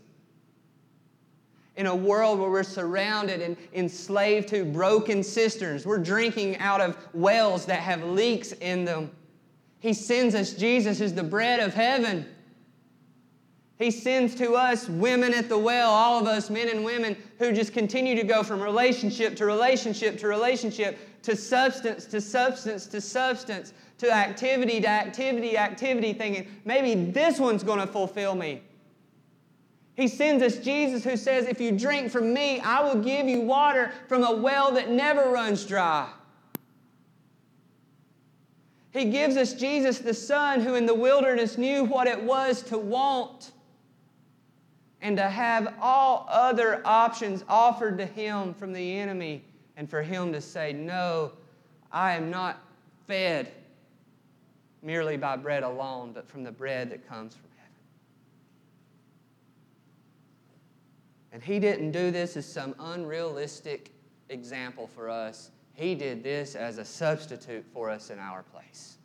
in 1.76 1.86
a 1.86 1.94
world 1.94 2.38
where 2.38 2.50
we're 2.50 2.62
surrounded 2.62 3.42
and 3.42 3.56
enslaved 3.74 4.48
to 4.48 4.64
broken 4.64 5.22
cisterns. 5.22 5.84
We're 5.84 5.98
drinking 5.98 6.58
out 6.58 6.80
of 6.80 6.96
wells 7.12 7.66
that 7.66 7.80
have 7.80 8.02
leaks 8.02 8.52
in 8.52 8.84
them. 8.84 9.10
He 9.80 9.92
sends 9.92 10.34
us 10.34 10.54
Jesus 10.54 11.00
as 11.00 11.14
the 11.14 11.22
bread 11.22 11.60
of 11.60 11.74
heaven. 11.74 12.26
He 13.78 13.90
sends 13.90 14.34
to 14.36 14.54
us 14.54 14.88
women 14.88 15.34
at 15.34 15.50
the 15.50 15.58
well, 15.58 15.90
all 15.90 16.18
of 16.18 16.26
us 16.26 16.48
men 16.48 16.70
and 16.70 16.84
women 16.84 17.16
who 17.38 17.52
just 17.52 17.74
continue 17.74 18.14
to 18.14 18.24
go 18.24 18.42
from 18.42 18.62
relationship 18.62 19.36
to 19.36 19.44
relationship 19.44 20.18
to 20.18 20.28
relationship 20.28 20.98
to 21.22 21.36
substance 21.36 22.06
to 22.06 22.20
substance 22.20 22.86
to 22.86 23.00
substance 23.00 23.74
to 23.98 24.10
activity 24.10 24.80
to 24.80 24.88
activity, 24.88 25.58
activity, 25.58 26.14
thinking 26.14 26.46
maybe 26.64 27.10
this 27.10 27.38
one's 27.38 27.62
going 27.62 27.80
to 27.80 27.86
fulfill 27.86 28.34
me. 28.34 28.62
He 29.94 30.08
sends 30.08 30.42
us 30.42 30.56
Jesus 30.58 31.04
who 31.04 31.16
says, 31.16 31.46
If 31.46 31.60
you 31.60 31.72
drink 31.72 32.10
from 32.10 32.32
me, 32.32 32.60
I 32.60 32.82
will 32.82 33.02
give 33.02 33.26
you 33.28 33.40
water 33.40 33.92
from 34.08 34.24
a 34.24 34.36
well 34.36 34.72
that 34.72 34.90
never 34.90 35.30
runs 35.30 35.64
dry. 35.64 36.10
He 38.96 39.04
gives 39.04 39.36
us 39.36 39.52
Jesus, 39.52 39.98
the 39.98 40.14
Son, 40.14 40.60
who 40.60 40.74
in 40.74 40.86
the 40.86 40.94
wilderness 40.94 41.58
knew 41.58 41.84
what 41.84 42.06
it 42.06 42.22
was 42.22 42.62
to 42.62 42.78
want 42.78 43.52
and 45.02 45.18
to 45.18 45.28
have 45.28 45.74
all 45.82 46.26
other 46.30 46.80
options 46.86 47.44
offered 47.46 47.98
to 47.98 48.06
him 48.06 48.54
from 48.54 48.72
the 48.72 48.98
enemy, 48.98 49.44
and 49.76 49.88
for 49.90 50.00
him 50.00 50.32
to 50.32 50.40
say, 50.40 50.72
No, 50.72 51.32
I 51.92 52.14
am 52.14 52.30
not 52.30 52.58
fed 53.06 53.52
merely 54.82 55.18
by 55.18 55.36
bread 55.36 55.62
alone, 55.62 56.12
but 56.14 56.26
from 56.26 56.42
the 56.42 56.50
bread 56.50 56.88
that 56.90 57.06
comes 57.06 57.34
from 57.34 57.50
heaven. 57.58 57.74
And 61.32 61.42
he 61.42 61.58
didn't 61.60 61.90
do 61.90 62.10
this 62.10 62.34
as 62.38 62.46
some 62.46 62.74
unrealistic 62.78 63.90
example 64.30 64.88
for 64.94 65.10
us. 65.10 65.50
He 65.76 65.94
did 65.94 66.24
this 66.24 66.54
as 66.54 66.78
a 66.78 66.84
substitute 66.84 67.64
for 67.72 67.90
us 67.90 68.10
in 68.10 68.18
our 68.18 68.42
place. 68.42 68.96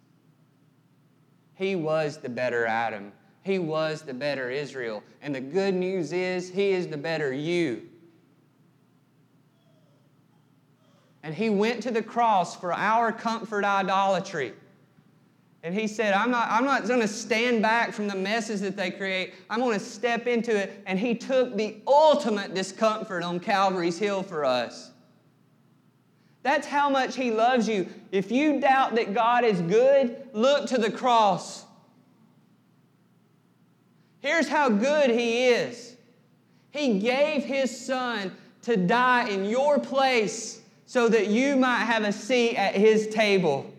He 1.54 1.76
was 1.76 2.18
the 2.18 2.30
better 2.30 2.66
Adam. 2.66 3.12
He 3.44 3.60
was 3.60 4.02
the 4.02 4.14
better 4.14 4.50
Israel. 4.50 5.04
And 5.22 5.36
the 5.36 5.42
good 5.42 5.74
news 5.74 6.14
is, 6.14 6.50
He 6.50 6.72
is 6.72 6.88
the 6.88 6.98
better 6.98 7.34
you. 7.34 7.84
And 11.24 11.36
He 11.36 11.50
went 11.50 11.84
to 11.84 11.92
the 11.92 12.02
cross 12.02 12.56
for 12.56 12.74
our 12.74 13.12
comfort 13.12 13.66
idolatry. 13.66 14.54
And 15.64 15.76
he 15.76 15.88
said, 15.88 16.14
I'm 16.14 16.32
not, 16.32 16.48
I'm 16.50 16.66
not 16.66 16.88
going 16.88 17.02
to 17.02 17.08
stand 17.08 17.62
back 17.62 17.94
from 17.94 18.08
the 18.08 18.16
messes 18.16 18.62
that 18.62 18.76
they 18.76 18.90
create. 18.90 19.36
I'm 19.48 19.60
going 19.60 19.78
to 19.78 19.86
step 19.86 20.26
into 20.26 20.56
it. 20.56 20.82
And 20.88 20.98
he 20.98 21.14
took 21.14 21.56
the 21.56 21.78
ultimate 21.86 22.56
discomfort 22.56 23.22
on 23.22 23.40
Calvary's 23.40 24.00
Hill 24.00 24.24
for 24.24 24.44
us. 24.44 24.91
That's 26.44 26.68
how 26.68 26.90
much 26.90 27.16
he 27.16 27.32
loves 27.32 27.68
you. 27.68 27.88
If 28.12 28.32
you 28.32 28.60
doubt 28.60 28.96
that 28.96 29.14
God 29.14 29.44
is 29.44 29.62
good, 29.62 30.28
look 30.34 30.68
to 30.70 30.78
the 30.78 30.92
cross. 30.92 31.66
Here's 34.20 34.48
how 34.48 34.70
good 34.70 35.10
he 35.10 35.48
is 35.48 35.96
He 36.72 37.00
gave 37.00 37.44
his 37.44 37.86
son 37.86 38.36
to 38.64 38.78
die 38.78 39.30
in 39.30 39.46
your 39.46 39.80
place 39.80 40.62
so 40.86 41.08
that 41.10 41.28
you 41.28 41.56
might 41.56 41.86
have 41.86 42.04
a 42.04 42.12
seat 42.12 42.56
at 42.56 42.76
his 42.76 43.08
table. 43.08 43.71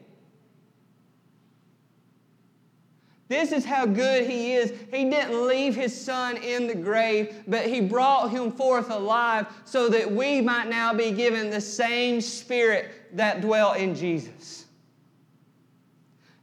This 3.33 3.51
is 3.51 3.64
how 3.64 3.87
good 3.87 4.29
He 4.29 4.53
is. 4.53 4.75
He 4.92 5.09
didn't 5.09 5.47
leave 5.47 5.75
His 5.75 5.99
Son 5.99 6.37
in 6.37 6.66
the 6.66 6.75
grave, 6.75 7.35
but 7.49 7.64
He 7.64 7.81
brought 7.81 8.31
Him 8.31 8.53
forth 8.53 8.90
alive 8.90 9.47
so 9.64 9.88
that 9.88 10.12
we 10.12 10.42
might 10.42 10.68
now 10.68 10.92
be 10.92 11.12
given 11.12 11.49
the 11.49 11.59
same 11.59 12.21
Spirit 12.21 12.90
that 13.14 13.40
dwelt 13.40 13.79
in 13.79 13.95
Jesus. 13.95 14.66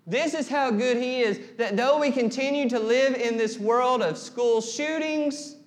This 0.08 0.34
is 0.34 0.50
how 0.50 0.72
good 0.72 0.98
He 0.98 1.22
is 1.22 1.40
that 1.58 1.78
though 1.78 2.00
we 2.00 2.10
continue 2.10 2.68
to 2.70 2.80
live 2.80 3.14
in 3.14 3.38
this 3.38 3.60
world 3.60 4.02
of 4.02 4.18
school 4.18 4.60
shootings, 4.60 5.58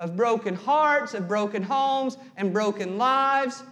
of 0.00 0.16
broken 0.16 0.54
hearts, 0.54 1.14
of 1.14 1.26
broken 1.26 1.62
homes, 1.62 2.18
and 2.36 2.52
broken 2.52 2.98
lives, 2.98 3.62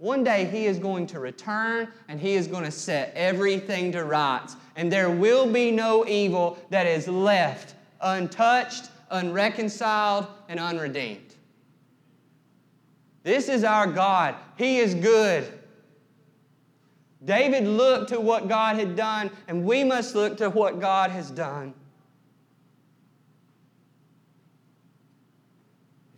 one 0.00 0.24
day 0.24 0.46
he 0.46 0.64
is 0.64 0.78
going 0.78 1.06
to 1.08 1.20
return 1.20 1.86
and 2.08 2.18
he 2.18 2.32
is 2.32 2.46
going 2.46 2.64
to 2.64 2.70
set 2.70 3.12
everything 3.14 3.92
to 3.92 4.02
rights. 4.02 4.56
And 4.74 4.90
there 4.90 5.10
will 5.10 5.46
be 5.46 5.70
no 5.70 6.06
evil 6.06 6.58
that 6.70 6.86
is 6.86 7.06
left 7.06 7.74
untouched, 8.00 8.88
unreconciled, 9.10 10.26
and 10.48 10.58
unredeemed. 10.58 11.34
This 13.24 13.50
is 13.50 13.62
our 13.62 13.86
God. 13.86 14.36
He 14.56 14.78
is 14.78 14.94
good. 14.94 15.46
David 17.22 17.68
looked 17.68 18.08
to 18.08 18.20
what 18.20 18.48
God 18.48 18.76
had 18.76 18.96
done, 18.96 19.30
and 19.48 19.66
we 19.66 19.84
must 19.84 20.14
look 20.14 20.38
to 20.38 20.48
what 20.48 20.80
God 20.80 21.10
has 21.10 21.30
done. 21.30 21.74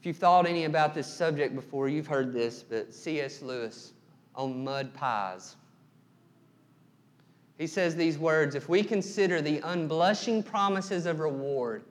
If 0.02 0.06
you've 0.06 0.16
thought 0.16 0.48
any 0.48 0.64
about 0.64 0.94
this 0.94 1.06
subject 1.06 1.54
before, 1.54 1.88
you've 1.88 2.08
heard 2.08 2.32
this, 2.32 2.64
but 2.64 2.92
C.S. 2.92 3.40
Lewis 3.40 3.92
on 4.34 4.64
mud 4.64 4.92
pies. 4.92 5.54
He 7.56 7.68
says 7.68 7.94
these 7.94 8.18
words 8.18 8.56
If 8.56 8.68
we 8.68 8.82
consider 8.82 9.40
the 9.40 9.60
unblushing 9.60 10.44
promises 10.44 11.06
of 11.06 11.20
reward 11.20 11.84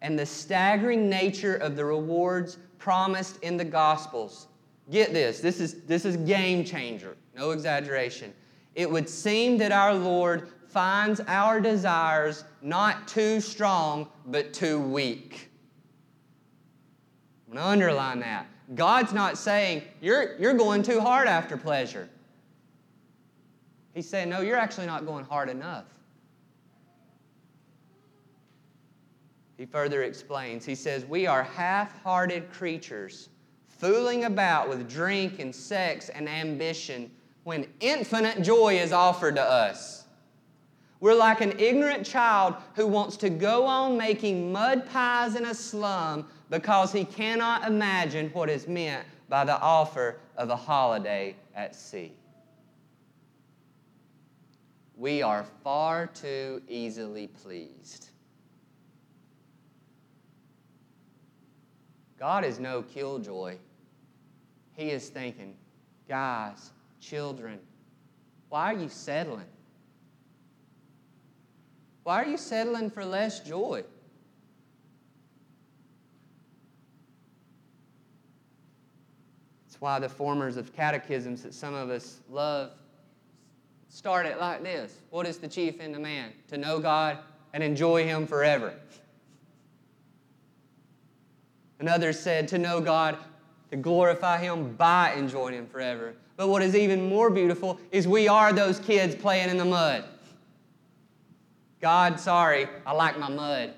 and 0.00 0.18
the 0.18 0.24
staggering 0.24 1.10
nature 1.10 1.56
of 1.56 1.76
the 1.76 1.84
rewards 1.84 2.56
promised 2.78 3.38
in 3.42 3.58
the 3.58 3.66
Gospels, 3.66 4.46
get 4.90 5.12
this, 5.12 5.40
this 5.40 5.60
is, 5.60 5.82
this 5.82 6.06
is 6.06 6.16
game 6.16 6.64
changer, 6.64 7.18
no 7.36 7.50
exaggeration. 7.50 8.32
It 8.74 8.90
would 8.90 9.10
seem 9.10 9.58
that 9.58 9.72
our 9.72 9.92
Lord 9.92 10.48
finds 10.68 11.20
our 11.26 11.60
desires 11.60 12.44
not 12.62 13.06
too 13.06 13.42
strong, 13.42 14.08
but 14.24 14.54
too 14.54 14.80
weak. 14.80 15.50
I'm 17.52 17.56
going 17.56 17.66
to 17.66 17.72
underline 17.72 18.20
that. 18.20 18.46
God's 18.74 19.12
not 19.12 19.36
saying, 19.36 19.82
you're, 20.00 20.38
you're 20.38 20.54
going 20.54 20.82
too 20.82 21.00
hard 21.00 21.28
after 21.28 21.58
pleasure. 21.58 22.08
He's 23.92 24.08
saying, 24.08 24.30
no, 24.30 24.40
you're 24.40 24.56
actually 24.56 24.86
not 24.86 25.04
going 25.04 25.26
hard 25.26 25.50
enough. 25.50 25.84
He 29.58 29.66
further 29.66 30.02
explains, 30.02 30.64
he 30.64 30.74
says, 30.74 31.04
We 31.04 31.26
are 31.26 31.42
half 31.42 32.02
hearted 32.02 32.50
creatures, 32.50 33.28
fooling 33.68 34.24
about 34.24 34.68
with 34.68 34.90
drink 34.90 35.38
and 35.38 35.54
sex 35.54 36.08
and 36.08 36.28
ambition 36.28 37.10
when 37.44 37.66
infinite 37.80 38.42
joy 38.42 38.78
is 38.78 38.92
offered 38.92 39.36
to 39.36 39.42
us. 39.42 40.06
We're 41.00 41.14
like 41.14 41.42
an 41.42 41.58
ignorant 41.58 42.06
child 42.06 42.54
who 42.74 42.86
wants 42.86 43.16
to 43.18 43.28
go 43.28 43.66
on 43.66 43.98
making 43.98 44.50
mud 44.50 44.88
pies 44.88 45.36
in 45.36 45.44
a 45.44 45.54
slum 45.54 46.26
because 46.52 46.92
he 46.92 47.06
cannot 47.06 47.66
imagine 47.66 48.28
what 48.34 48.50
is 48.50 48.68
meant 48.68 49.06
by 49.30 49.42
the 49.42 49.58
offer 49.58 50.18
of 50.36 50.50
a 50.50 50.56
holiday 50.56 51.34
at 51.56 51.74
sea. 51.74 52.12
We 54.94 55.22
are 55.22 55.46
far 55.64 56.08
too 56.08 56.60
easily 56.68 57.28
pleased. 57.28 58.10
God 62.18 62.44
is 62.44 62.60
no 62.60 62.82
killjoy. 62.82 63.56
He 64.74 64.90
is 64.90 65.08
thinking, 65.08 65.54
guys, 66.06 66.70
children, 67.00 67.60
why 68.50 68.74
are 68.74 68.78
you 68.78 68.90
settling? 68.90 69.46
Why 72.02 72.22
are 72.22 72.26
you 72.26 72.36
settling 72.36 72.90
for 72.90 73.06
less 73.06 73.40
joy? 73.40 73.84
Why 79.82 79.98
the 79.98 80.08
formers 80.08 80.56
of 80.56 80.72
catechisms 80.72 81.42
that 81.42 81.52
some 81.52 81.74
of 81.74 81.90
us 81.90 82.20
love 82.30 82.70
start 83.88 84.26
it 84.26 84.38
like 84.38 84.62
this 84.62 85.00
What 85.10 85.26
is 85.26 85.38
the 85.38 85.48
chief 85.48 85.80
end 85.80 85.96
of 85.96 86.00
man? 86.00 86.32
To 86.48 86.56
know 86.56 86.78
God 86.78 87.18
and 87.52 87.64
enjoy 87.64 88.04
Him 88.04 88.24
forever. 88.24 88.74
Another 91.80 92.12
said, 92.12 92.46
To 92.48 92.58
know 92.58 92.80
God, 92.80 93.18
to 93.72 93.76
glorify 93.76 94.38
Him 94.38 94.76
by 94.76 95.14
enjoying 95.14 95.54
Him 95.54 95.66
forever. 95.66 96.14
But 96.36 96.48
what 96.48 96.62
is 96.62 96.76
even 96.76 97.08
more 97.08 97.28
beautiful 97.28 97.80
is 97.90 98.06
we 98.06 98.28
are 98.28 98.52
those 98.52 98.78
kids 98.78 99.16
playing 99.16 99.50
in 99.50 99.56
the 99.56 99.64
mud. 99.64 100.04
God, 101.80 102.20
sorry, 102.20 102.68
I 102.86 102.92
like 102.92 103.18
my 103.18 103.28
mud. 103.28 103.74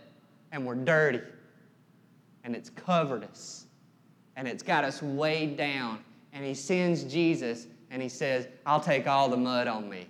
And 0.52 0.66
we're 0.66 0.74
dirty. 0.74 1.22
And 2.44 2.54
it's 2.54 2.68
covered 2.68 3.24
us. 3.24 3.63
And 4.36 4.48
it's 4.48 4.62
got 4.62 4.84
us 4.84 5.02
weighed 5.02 5.56
down. 5.56 6.00
And 6.32 6.44
He 6.44 6.54
sends 6.54 7.04
Jesus 7.04 7.66
and 7.90 8.02
He 8.02 8.08
says, 8.08 8.48
I'll 8.66 8.80
take 8.80 9.06
all 9.06 9.28
the 9.28 9.36
mud 9.36 9.66
on 9.68 9.88
me. 9.88 10.06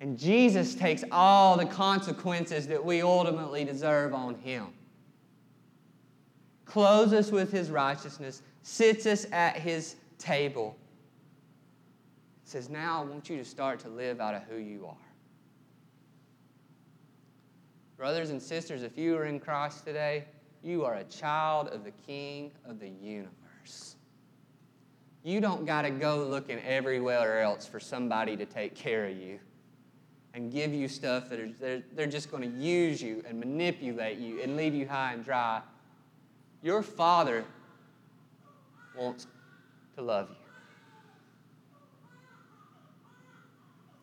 And 0.00 0.16
Jesus 0.16 0.74
takes 0.74 1.02
all 1.10 1.56
the 1.56 1.66
consequences 1.66 2.68
that 2.68 2.84
we 2.84 3.02
ultimately 3.02 3.64
deserve 3.64 4.14
on 4.14 4.36
Him. 4.36 4.68
Clothes 6.64 7.12
us 7.12 7.32
with 7.32 7.50
His 7.50 7.70
righteousness, 7.70 8.42
sits 8.62 9.06
us 9.06 9.26
at 9.32 9.56
His 9.56 9.96
table 10.18 10.76
says, 12.48 12.70
Now 12.70 13.02
I 13.02 13.04
want 13.04 13.28
you 13.28 13.36
to 13.36 13.44
start 13.44 13.78
to 13.80 13.88
live 13.88 14.20
out 14.20 14.34
of 14.34 14.42
who 14.44 14.56
you 14.56 14.86
are. 14.86 14.96
Brothers 17.98 18.30
and 18.30 18.40
sisters, 18.40 18.84
if 18.84 18.96
you 18.96 19.16
are 19.16 19.24
in 19.24 19.40
Christ 19.40 19.84
today, 19.84 20.24
you 20.62 20.84
are 20.84 20.94
a 20.94 21.04
child 21.04 21.66
of 21.68 21.82
the 21.82 21.90
King 21.90 22.52
of 22.64 22.78
the 22.78 22.88
universe. 22.88 23.96
You 25.24 25.40
don't 25.40 25.66
got 25.66 25.82
to 25.82 25.90
go 25.90 26.24
looking 26.24 26.60
everywhere 26.60 27.40
else 27.40 27.66
for 27.66 27.80
somebody 27.80 28.36
to 28.36 28.46
take 28.46 28.76
care 28.76 29.06
of 29.06 29.16
you 29.16 29.40
and 30.32 30.52
give 30.52 30.72
you 30.72 30.86
stuff 30.86 31.28
that 31.28 31.40
are, 31.40 31.50
they're, 31.58 31.82
they're 31.96 32.06
just 32.06 32.30
going 32.30 32.44
to 32.48 32.56
use 32.56 33.02
you 33.02 33.24
and 33.26 33.40
manipulate 33.40 34.18
you 34.18 34.40
and 34.42 34.56
leave 34.56 34.74
you 34.74 34.86
high 34.86 35.12
and 35.14 35.24
dry. 35.24 35.60
Your 36.62 36.84
Father 36.84 37.44
wants 38.96 39.26
to 39.96 40.02
love 40.02 40.28
you. 40.30 40.36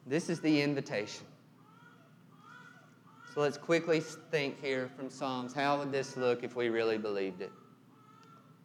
This 0.06 0.30
is 0.30 0.42
the 0.42 0.62
invitation. 0.62 1.26
So 3.36 3.42
let's 3.42 3.58
quickly 3.58 4.00
think 4.00 4.64
here 4.64 4.90
from 4.96 5.10
Psalms 5.10 5.54
how 5.54 5.78
would 5.78 5.92
this 5.92 6.16
look 6.16 6.46
if 6.46 6.56
we 6.56 6.70
really 6.70 6.98
believed 6.98 7.42
it? 7.42 7.52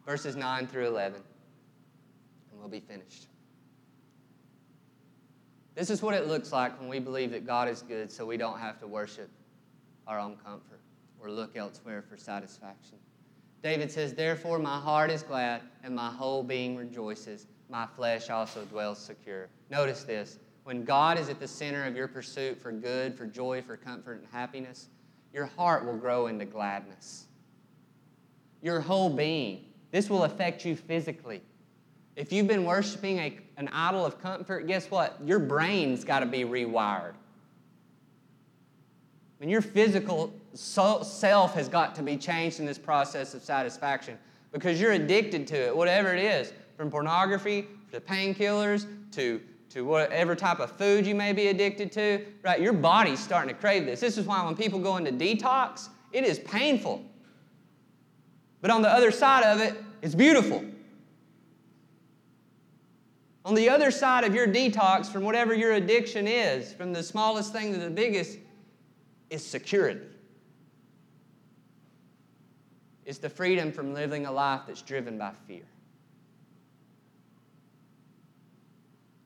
Verses 0.05 0.37
9 0.37 0.65
through 0.65 0.87
11, 0.87 1.21
and 2.49 2.59
we'll 2.59 2.69
be 2.69 2.79
finished. 2.79 3.27
This 5.75 5.89
is 5.89 6.01
what 6.01 6.13
it 6.13 6.27
looks 6.27 6.53
like 6.53 6.79
when 6.79 6.87
we 6.87 6.99
believe 6.99 7.31
that 7.31 7.45
God 7.45 7.67
is 7.67 7.81
good 7.81 8.09
so 8.09 8.25
we 8.25 8.37
don't 8.37 8.59
have 8.59 8.79
to 8.79 8.87
worship 8.87 9.29
our 10.07 10.17
own 10.17 10.37
comfort 10.37 10.79
or 11.19 11.29
look 11.29 11.57
elsewhere 11.57 12.01
for 12.01 12.15
satisfaction. 12.15 12.97
David 13.61 13.91
says, 13.91 14.13
Therefore, 14.13 14.57
my 14.57 14.79
heart 14.79 15.11
is 15.11 15.21
glad 15.21 15.63
and 15.83 15.93
my 15.93 16.09
whole 16.09 16.43
being 16.43 16.77
rejoices. 16.77 17.45
My 17.69 17.87
flesh 17.97 18.29
also 18.29 18.63
dwells 18.63 18.99
secure. 18.99 19.49
Notice 19.69 20.03
this 20.03 20.39
when 20.63 20.83
God 20.83 21.17
is 21.17 21.29
at 21.29 21.39
the 21.39 21.47
center 21.47 21.85
of 21.85 21.95
your 21.95 22.07
pursuit 22.07 22.61
for 22.61 22.71
good, 22.71 23.15
for 23.15 23.25
joy, 23.25 23.61
for 23.61 23.77
comfort, 23.77 24.19
and 24.19 24.27
happiness, 24.31 24.87
your 25.33 25.45
heart 25.45 25.85
will 25.85 25.97
grow 25.97 26.27
into 26.27 26.45
gladness. 26.45 27.25
Your 28.61 28.79
whole 28.79 29.09
being. 29.09 29.65
This 29.91 30.09
will 30.09 30.23
affect 30.23 30.65
you 30.65 30.75
physically. 30.75 31.41
If 32.15 32.31
you've 32.31 32.47
been 32.47 32.65
worshiping 32.65 33.17
a, 33.19 33.37
an 33.57 33.69
idol 33.69 34.05
of 34.05 34.21
comfort, 34.21 34.67
guess 34.67 34.91
what? 34.91 35.17
Your 35.25 35.39
brain's 35.39 36.03
got 36.03 36.19
to 36.19 36.25
be 36.25 36.43
rewired. 36.43 37.13
Mean, 39.41 39.49
your 39.49 39.63
physical 39.63 40.31
self 40.53 41.55
has 41.55 41.67
got 41.67 41.95
to 41.95 42.03
be 42.03 42.15
changed 42.15 42.59
in 42.59 42.65
this 42.67 42.77
process 42.77 43.33
of 43.33 43.41
satisfaction 43.41 44.19
because 44.51 44.79
you're 44.79 44.91
addicted 44.91 45.47
to 45.47 45.55
it, 45.55 45.75
whatever 45.75 46.13
it 46.13 46.23
is, 46.23 46.53
from 46.77 46.91
pornography 46.91 47.65
to 47.91 47.99
painkillers 47.99 48.85
to 49.13 49.41
to 49.71 49.81
whatever 49.81 50.35
type 50.35 50.59
of 50.59 50.71
food 50.71 51.07
you 51.07 51.15
may 51.15 51.31
be 51.31 51.47
addicted 51.47 51.91
to, 51.93 52.25
right? 52.43 52.59
Your 52.59 52.73
body's 52.73 53.19
starting 53.19 53.53
to 53.53 53.59
crave 53.59 53.85
this. 53.85 53.99
This 54.01 54.17
is 54.17 54.25
why 54.25 54.43
when 54.43 54.55
people 54.55 54.79
go 54.79 54.97
into 54.97 55.11
detox, 55.11 55.87
it 56.11 56.25
is 56.25 56.39
painful. 56.39 57.03
But 58.61 58.69
on 58.69 58.81
the 58.81 58.89
other 58.89 59.11
side 59.11 59.43
of 59.43 59.61
it, 59.61 59.81
it's 60.01 60.13
beautiful. 60.13 60.63
On 63.45 63.55
the 63.55 63.69
other 63.69 63.91
side 63.91 64.23
of 64.23 64.35
your 64.35 64.47
detox 64.47 65.07
from 65.07 65.23
whatever 65.23 65.53
your 65.53 65.73
addiction 65.73 66.27
is, 66.27 66.73
from 66.73 66.93
the 66.93 67.01
smallest 67.01 67.53
thing 67.53 67.73
to 67.73 67.79
the 67.79 67.89
biggest, 67.89 68.37
is 69.29 69.45
security. 69.45 70.01
It's 73.05 73.17
the 73.17 73.29
freedom 73.29 73.71
from 73.71 73.93
living 73.93 74.25
a 74.25 74.31
life 74.31 74.61
that's 74.67 74.81
driven 74.81 75.17
by 75.17 75.31
fear. 75.47 75.63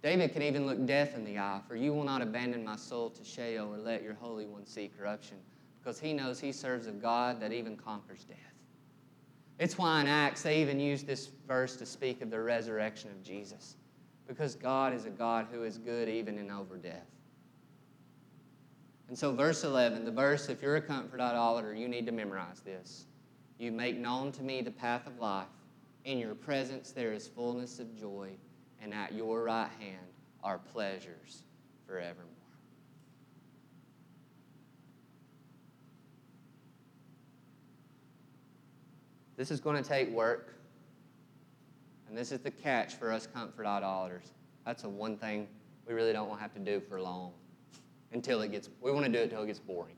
David 0.05 0.33
can 0.33 0.43
even 0.43 0.67
look 0.67 0.85
death 0.85 1.15
in 1.15 1.25
the 1.25 1.39
eye, 1.39 1.61
for 1.67 1.75
you 1.75 1.91
will 1.91 2.03
not 2.03 2.21
abandon 2.21 2.63
my 2.63 2.75
soul 2.75 3.09
to 3.09 3.23
Sheol 3.23 3.73
or 3.73 3.79
let 3.79 4.03
your 4.03 4.13
Holy 4.13 4.45
One 4.45 4.63
see 4.63 4.91
corruption, 4.95 5.37
because 5.79 5.99
he 5.99 6.13
knows 6.13 6.39
he 6.39 6.51
serves 6.51 6.85
a 6.85 6.91
God 6.91 7.41
that 7.41 7.51
even 7.51 7.75
conquers 7.75 8.23
death. 8.23 8.37
It's 9.57 9.79
why 9.79 10.01
in 10.01 10.05
Acts 10.05 10.43
they 10.43 10.61
even 10.61 10.79
use 10.79 11.01
this 11.01 11.31
verse 11.47 11.75
to 11.77 11.87
speak 11.87 12.21
of 12.21 12.29
the 12.29 12.39
resurrection 12.39 13.09
of 13.09 13.23
Jesus, 13.23 13.77
because 14.27 14.53
God 14.53 14.93
is 14.93 15.05
a 15.05 15.09
God 15.09 15.47
who 15.51 15.63
is 15.63 15.79
good 15.79 16.07
even 16.07 16.37
in 16.37 16.51
over 16.51 16.77
death. 16.77 17.09
And 19.07 19.17
so, 19.17 19.33
verse 19.33 19.63
11, 19.63 20.05
the 20.05 20.11
verse, 20.11 20.49
if 20.49 20.61
you're 20.61 20.75
a 20.75 20.81
comfort 20.81 21.19
idolater, 21.19 21.73
you 21.73 21.87
need 21.87 22.05
to 22.05 22.11
memorize 22.11 22.59
this. 22.59 23.05
You 23.57 23.71
make 23.71 23.97
known 23.97 24.31
to 24.33 24.43
me 24.43 24.61
the 24.61 24.69
path 24.69 25.07
of 25.07 25.17
life. 25.19 25.47
In 26.03 26.19
your 26.19 26.35
presence 26.35 26.91
there 26.91 27.11
is 27.11 27.27
fullness 27.27 27.79
of 27.79 27.99
joy 27.99 28.37
and 28.85 28.93
at 28.93 29.13
your 29.13 29.43
right 29.43 29.71
hand 29.79 29.97
are 30.43 30.59
pleasures 30.59 31.41
forevermore. 31.87 32.23
This 39.35 39.49
is 39.49 39.59
going 39.59 39.81
to 39.81 39.87
take 39.87 40.11
work. 40.11 40.53
And 42.07 42.15
this 42.15 42.31
is 42.31 42.39
the 42.39 42.51
catch 42.51 42.93
for 42.93 43.11
us 43.11 43.27
comfort 43.27 43.65
idolaters. 43.65 44.33
That's 44.67 44.83
the 44.83 44.89
one 44.89 45.17
thing 45.17 45.47
we 45.87 45.95
really 45.95 46.13
don't 46.13 46.29
want 46.29 46.39
to 46.39 46.43
have 46.43 46.53
to 46.53 46.59
do 46.59 46.79
for 46.79 47.01
long 47.01 47.31
until 48.11 48.41
it 48.41 48.51
gets, 48.51 48.69
we 48.81 48.91
want 48.91 49.07
to 49.07 49.11
do 49.11 49.17
it 49.17 49.23
until 49.23 49.41
it 49.41 49.47
gets 49.47 49.59
boring. 49.59 49.95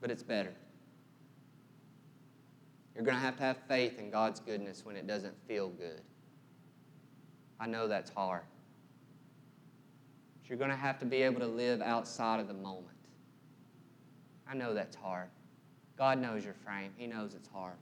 But 0.00 0.10
it's 0.10 0.22
better. 0.22 0.54
You're 2.94 3.04
going 3.04 3.16
to 3.16 3.22
have 3.22 3.36
to 3.38 3.42
have 3.42 3.58
faith 3.68 3.98
in 3.98 4.10
God's 4.10 4.40
goodness 4.40 4.84
when 4.84 4.96
it 4.96 5.06
doesn't 5.06 5.34
feel 5.48 5.68
good. 5.68 6.00
I 7.58 7.66
know 7.66 7.88
that's 7.88 8.10
hard. 8.10 8.42
But 10.40 10.48
you're 10.48 10.58
going 10.58 10.70
to 10.70 10.76
have 10.76 10.98
to 11.00 11.04
be 11.04 11.22
able 11.22 11.40
to 11.40 11.46
live 11.46 11.80
outside 11.80 12.40
of 12.40 12.48
the 12.48 12.54
moment. 12.54 12.86
I 14.48 14.54
know 14.54 14.74
that's 14.74 14.96
hard. 14.96 15.28
God 15.96 16.20
knows 16.20 16.44
your 16.44 16.54
frame, 16.54 16.92
He 16.96 17.06
knows 17.06 17.34
it's 17.34 17.48
hard. 17.48 17.76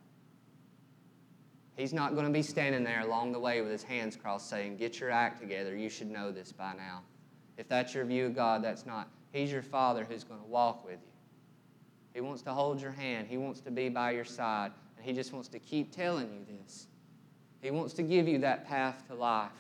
He's 1.77 1.93
not 1.93 2.15
going 2.15 2.27
to 2.27 2.33
be 2.33 2.43
standing 2.43 2.85
there 2.85 3.01
along 3.01 3.33
the 3.33 3.41
way 3.41 3.63
with 3.63 3.73
his 3.73 3.83
hands 3.83 4.15
crossed 4.15 4.49
saying, 4.49 4.77
Get 4.77 5.01
your 5.01 5.11
act 5.11 5.41
together. 5.41 5.75
You 5.75 5.89
should 5.89 6.11
know 6.11 6.31
this 6.31 6.53
by 6.53 6.75
now. 6.75 7.03
If 7.57 7.69
that's 7.69 7.95
your 7.95 8.05
view 8.05 8.27
of 8.27 8.35
God, 8.35 8.63
that's 8.63 8.85
not. 8.85 9.09
He's 9.33 9.51
your 9.51 9.63
Father 9.63 10.07
who's 10.09 10.25
going 10.25 10.41
to 10.41 10.47
walk 10.47 10.85
with 10.85 10.99
you. 11.03 11.13
He 12.13 12.21
wants 12.21 12.43
to 12.43 12.53
hold 12.53 12.81
your 12.81 12.93
hand, 12.93 13.27
He 13.29 13.39
wants 13.39 13.61
to 13.61 13.71
be 13.71 13.89
by 13.89 14.11
your 14.11 14.25
side. 14.25 14.73
He 15.03 15.13
just 15.13 15.33
wants 15.33 15.49
to 15.49 15.59
keep 15.59 15.95
telling 15.95 16.33
you 16.33 16.57
this. 16.59 16.87
He 17.61 17.71
wants 17.71 17.95
to 17.95 18.03
give 18.03 18.27
you 18.27 18.39
that 18.39 18.67
path 18.67 19.07
to 19.09 19.15
life. 19.15 19.51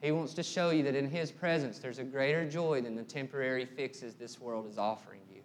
He 0.00 0.12
wants 0.12 0.34
to 0.34 0.42
show 0.42 0.70
you 0.70 0.82
that 0.84 0.94
in 0.94 1.08
His 1.10 1.30
presence 1.30 1.78
there's 1.78 1.98
a 1.98 2.04
greater 2.04 2.48
joy 2.48 2.80
than 2.80 2.94
the 2.94 3.02
temporary 3.02 3.64
fixes 3.64 4.14
this 4.14 4.40
world 4.40 4.66
is 4.68 4.78
offering 4.78 5.20
you. 5.32 5.40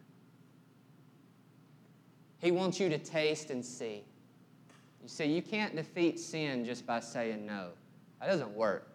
He 2.39 2.51
wants 2.51 2.79
you 2.79 2.89
to 2.89 2.97
taste 2.97 3.49
and 3.49 3.65
see. 3.65 4.03
You 5.01 5.09
see, 5.09 5.25
you 5.25 5.41
can't 5.41 5.75
defeat 5.75 6.19
sin 6.19 6.65
just 6.65 6.85
by 6.85 6.99
saying 6.99 7.45
no. 7.45 7.69
That 8.19 8.27
doesn't 8.27 8.53
work. 8.53 8.87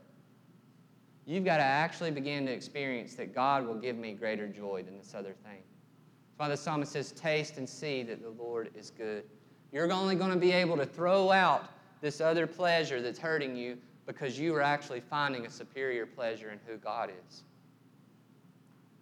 You've 1.27 1.45
got 1.45 1.59
to 1.59 1.63
actually 1.63 2.11
begin 2.11 2.47
to 2.47 2.53
experience 2.53 3.15
that 3.17 3.35
God 3.35 3.67
will 3.67 3.75
give 3.75 3.97
me 3.97 4.13
greater 4.15 4.49
joy 4.49 4.83
than 4.83 4.97
this 4.97 5.15
other 5.15 5.35
thing. 5.45 5.61
That's 5.61 6.39
why 6.39 6.49
the 6.49 6.57
psalmist 6.57 6.93
says, 6.93 7.13
Taste 7.13 7.59
and 7.59 7.69
see 7.69 8.03
that 8.05 8.23
the 8.23 8.31
Lord 8.31 8.71
is 8.75 8.91
good. 8.91 9.25
You're 9.73 9.91
only 9.93 10.15
going 10.15 10.31
to 10.31 10.39
be 10.39 10.53
able 10.53 10.77
to 10.77 10.87
throw 10.87 11.31
out 11.31 11.69
this 12.01 12.21
other 12.21 12.47
pleasure 12.47 13.03
that's 13.03 13.19
hurting 13.19 13.57
you 13.57 13.77
because 14.07 14.39
you 14.39 14.55
are 14.55 14.63
actually 14.63 15.01
finding 15.01 15.45
a 15.47 15.51
superior 15.51 16.07
pleasure 16.07 16.51
in 16.51 16.59
who 16.67 16.79
God 16.79 17.11
is. 17.11 17.43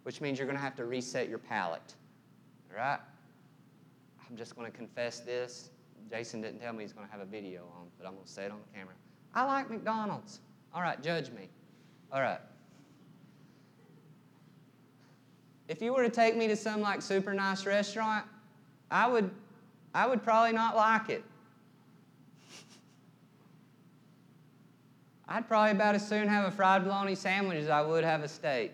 Which 0.03 0.19
means 0.19 0.37
you're 0.37 0.47
going 0.47 0.57
to 0.57 0.63
have 0.63 0.75
to 0.75 0.85
reset 0.85 1.29
your 1.29 1.37
palate. 1.37 1.95
All 2.71 2.77
right? 2.77 2.99
I'm 4.29 4.35
just 4.35 4.55
going 4.55 4.69
to 4.69 4.77
confess 4.77 5.21
this. 5.21 5.69
Jason 6.09 6.41
didn't 6.41 6.59
tell 6.59 6.73
me 6.73 6.83
he's 6.83 6.93
going 6.93 7.05
to 7.05 7.11
have 7.11 7.21
a 7.21 7.25
video 7.25 7.61
on, 7.77 7.87
but 7.97 8.07
I'm 8.07 8.13
going 8.13 8.25
to 8.25 8.31
say 8.31 8.45
it 8.45 8.51
on 8.51 8.59
the 8.59 8.77
camera. 8.77 8.93
I 9.33 9.45
like 9.45 9.69
McDonald's. 9.69 10.39
All 10.73 10.81
right, 10.81 11.01
judge 11.01 11.31
me. 11.31 11.47
All 12.11 12.21
right. 12.21 12.39
If 15.67 15.81
you 15.81 15.93
were 15.93 16.03
to 16.03 16.09
take 16.09 16.35
me 16.35 16.47
to 16.47 16.55
some 16.55 16.81
like 16.81 17.01
super 17.01 17.33
nice 17.33 17.65
restaurant, 17.65 18.25
I 18.89 19.07
would 19.07 19.29
I 19.93 20.07
would 20.07 20.23
probably 20.23 20.53
not 20.53 20.75
like 20.75 21.09
it. 21.09 21.23
I'd 25.27 25.47
probably 25.47 25.71
about 25.71 25.95
as 25.95 26.07
soon 26.07 26.27
have 26.27 26.45
a 26.45 26.51
fried 26.51 26.83
bologna 26.83 27.15
sandwich 27.15 27.57
as 27.57 27.69
I 27.69 27.81
would 27.81 28.03
have 28.03 28.23
a 28.23 28.27
steak. 28.27 28.73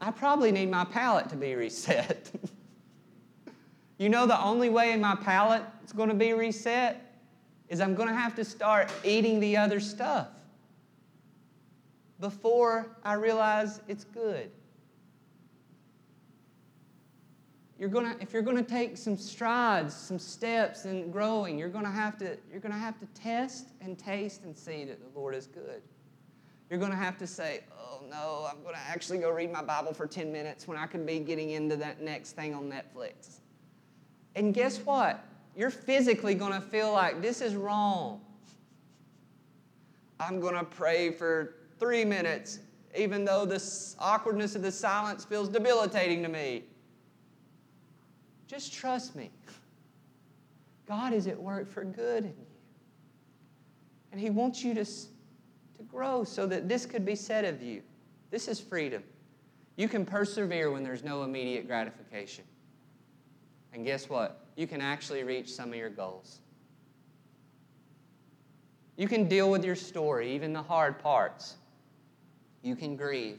I 0.00 0.10
probably 0.10 0.52
need 0.52 0.70
my 0.70 0.84
palate 0.84 1.28
to 1.30 1.36
be 1.36 1.54
reset. 1.54 2.30
you 3.98 4.08
know, 4.08 4.26
the 4.26 4.40
only 4.40 4.68
way 4.68 4.96
my 4.96 5.14
palate 5.14 5.62
is 5.84 5.92
going 5.92 6.08
to 6.08 6.14
be 6.14 6.32
reset 6.32 7.12
is 7.68 7.80
I'm 7.80 7.94
going 7.94 8.08
to 8.08 8.14
have 8.14 8.34
to 8.36 8.44
start 8.44 8.90
eating 9.04 9.40
the 9.40 9.56
other 9.56 9.80
stuff 9.80 10.28
before 12.20 12.96
I 13.04 13.14
realize 13.14 13.80
it's 13.88 14.04
good. 14.04 14.50
You're 17.82 17.90
gonna, 17.90 18.14
if 18.20 18.32
you're 18.32 18.42
gonna 18.42 18.62
take 18.62 18.96
some 18.96 19.16
strides, 19.16 19.92
some 19.92 20.16
steps 20.16 20.84
in 20.84 21.10
growing, 21.10 21.58
you're 21.58 21.68
gonna 21.68 21.90
have 21.90 22.16
to, 22.18 22.38
you're 22.48 22.60
gonna 22.60 22.78
have 22.78 22.96
to 23.00 23.06
test 23.06 23.70
and 23.80 23.98
taste 23.98 24.44
and 24.44 24.56
see 24.56 24.84
that 24.84 25.00
the 25.00 25.18
Lord 25.18 25.34
is 25.34 25.48
good. 25.48 25.82
You're 26.70 26.78
gonna 26.78 26.94
have 26.94 27.18
to 27.18 27.26
say, 27.26 27.64
oh 27.76 27.98
no, 28.08 28.48
I'm 28.48 28.62
gonna 28.62 28.78
actually 28.86 29.18
go 29.18 29.32
read 29.32 29.50
my 29.50 29.64
Bible 29.64 29.92
for 29.92 30.06
10 30.06 30.30
minutes 30.30 30.68
when 30.68 30.78
I 30.78 30.86
could 30.86 31.04
be 31.04 31.18
getting 31.18 31.50
into 31.50 31.74
that 31.74 32.00
next 32.00 32.36
thing 32.36 32.54
on 32.54 32.70
Netflix. 32.70 33.40
And 34.36 34.54
guess 34.54 34.78
what? 34.78 35.24
You're 35.56 35.70
physically 35.70 36.36
gonna 36.36 36.60
feel 36.60 36.92
like 36.92 37.20
this 37.20 37.40
is 37.40 37.56
wrong. 37.56 38.20
I'm 40.20 40.38
gonna 40.38 40.62
pray 40.62 41.10
for 41.10 41.56
three 41.80 42.04
minutes, 42.04 42.60
even 42.96 43.24
though 43.24 43.44
the 43.44 43.60
awkwardness 43.98 44.54
of 44.54 44.62
the 44.62 44.70
silence 44.70 45.24
feels 45.24 45.48
debilitating 45.48 46.22
to 46.22 46.28
me. 46.28 46.62
Just 48.52 48.74
trust 48.74 49.16
me. 49.16 49.30
God 50.86 51.14
is 51.14 51.26
at 51.26 51.40
work 51.40 51.72
for 51.72 51.84
good 51.84 52.24
in 52.24 52.30
you. 52.30 52.46
And 54.10 54.20
He 54.20 54.28
wants 54.28 54.62
you 54.62 54.74
to, 54.74 54.84
to 54.84 55.82
grow 55.88 56.22
so 56.22 56.46
that 56.46 56.68
this 56.68 56.84
could 56.84 57.06
be 57.06 57.14
said 57.14 57.46
of 57.46 57.62
you. 57.62 57.80
This 58.30 58.48
is 58.48 58.60
freedom. 58.60 59.02
You 59.76 59.88
can 59.88 60.04
persevere 60.04 60.70
when 60.70 60.84
there's 60.84 61.02
no 61.02 61.22
immediate 61.22 61.66
gratification. 61.66 62.44
And 63.72 63.86
guess 63.86 64.10
what? 64.10 64.44
You 64.54 64.66
can 64.66 64.82
actually 64.82 65.24
reach 65.24 65.50
some 65.50 65.70
of 65.70 65.76
your 65.76 65.88
goals. 65.88 66.40
You 68.98 69.08
can 69.08 69.28
deal 69.28 69.50
with 69.50 69.64
your 69.64 69.76
story, 69.76 70.34
even 70.34 70.52
the 70.52 70.62
hard 70.62 70.98
parts. 70.98 71.54
You 72.60 72.76
can 72.76 72.96
grieve. 72.96 73.38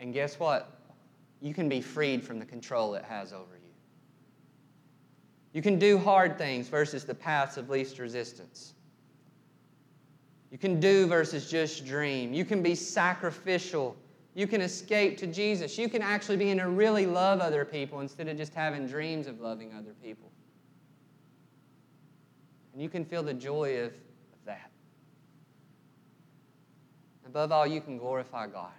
And 0.00 0.12
guess 0.12 0.40
what? 0.40 0.76
You 1.40 1.54
can 1.54 1.68
be 1.68 1.80
freed 1.80 2.24
from 2.24 2.40
the 2.40 2.44
control 2.44 2.96
it 2.96 3.04
has 3.04 3.32
over 3.32 3.54
you. 3.54 3.61
You 5.52 5.60
can 5.60 5.78
do 5.78 5.98
hard 5.98 6.38
things 6.38 6.68
versus 6.68 7.04
the 7.04 7.14
paths 7.14 7.56
of 7.56 7.68
least 7.68 7.98
resistance. 7.98 8.74
You 10.50 10.58
can 10.58 10.80
do 10.80 11.06
versus 11.06 11.50
just 11.50 11.86
dream. 11.86 12.32
You 12.32 12.44
can 12.44 12.62
be 12.62 12.74
sacrificial. 12.74 13.96
You 14.34 14.46
can 14.46 14.60
escape 14.60 15.18
to 15.18 15.26
Jesus. 15.26 15.76
You 15.76 15.88
can 15.88 16.02
actually 16.02 16.38
begin 16.38 16.58
to 16.58 16.68
really 16.68 17.06
love 17.06 17.40
other 17.40 17.64
people 17.64 18.00
instead 18.00 18.28
of 18.28 18.36
just 18.36 18.54
having 18.54 18.86
dreams 18.86 19.26
of 19.26 19.40
loving 19.40 19.72
other 19.74 19.94
people. 20.02 20.30
And 22.72 22.82
you 22.82 22.88
can 22.88 23.04
feel 23.04 23.22
the 23.22 23.34
joy 23.34 23.78
of, 23.80 23.92
of 23.92 24.44
that. 24.46 24.70
Above 27.26 27.52
all, 27.52 27.66
you 27.66 27.80
can 27.80 27.98
glorify 27.98 28.46
God. 28.46 28.72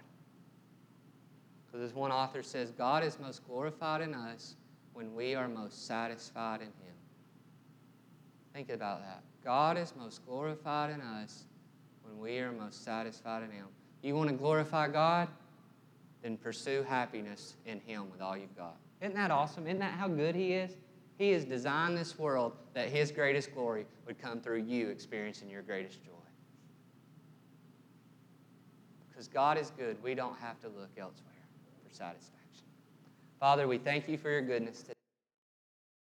Because 1.66 1.88
as 1.88 1.94
one 1.94 2.10
author 2.10 2.42
says, 2.42 2.72
God 2.72 3.04
is 3.04 3.18
most 3.20 3.46
glorified 3.46 4.00
in 4.00 4.14
us 4.14 4.54
when 4.94 5.14
we 5.14 5.34
are 5.34 5.48
most 5.48 5.86
satisfied 5.86 6.60
in 6.60 6.68
Him. 6.68 6.94
Think 8.54 8.70
about 8.70 9.02
that. 9.02 9.22
God 9.44 9.76
is 9.76 9.92
most 9.98 10.24
glorified 10.24 10.90
in 10.90 11.00
us 11.00 11.44
when 12.02 12.18
we 12.18 12.38
are 12.38 12.52
most 12.52 12.84
satisfied 12.84 13.42
in 13.42 13.50
Him. 13.50 13.66
You 14.02 14.14
want 14.14 14.30
to 14.30 14.36
glorify 14.36 14.88
God? 14.88 15.28
Then 16.22 16.36
pursue 16.36 16.84
happiness 16.88 17.56
in 17.66 17.80
Him 17.80 18.10
with 18.10 18.22
all 18.22 18.36
you've 18.36 18.56
got. 18.56 18.76
Isn't 19.02 19.16
that 19.16 19.30
awesome? 19.30 19.66
Isn't 19.66 19.80
that 19.80 19.94
how 19.94 20.08
good 20.08 20.34
He 20.34 20.52
is? 20.52 20.76
He 21.18 21.32
has 21.32 21.44
designed 21.44 21.98
this 21.98 22.18
world 22.18 22.52
that 22.72 22.88
His 22.88 23.10
greatest 23.10 23.52
glory 23.52 23.86
would 24.06 24.18
come 24.18 24.40
through 24.40 24.62
you 24.62 24.88
experiencing 24.88 25.50
your 25.50 25.62
greatest 25.62 26.02
joy. 26.04 26.10
Because 29.10 29.28
God 29.28 29.58
is 29.58 29.70
good, 29.76 30.02
we 30.02 30.14
don't 30.14 30.36
have 30.38 30.60
to 30.60 30.68
look 30.68 30.90
elsewhere 30.96 31.32
for 31.86 31.94
satisfaction. 31.94 32.43
Father, 33.40 33.68
we 33.68 33.78
thank 33.78 34.08
you 34.08 34.16
for 34.18 34.30
your 34.30 34.42
goodness 34.42 34.82
today. 34.82 34.93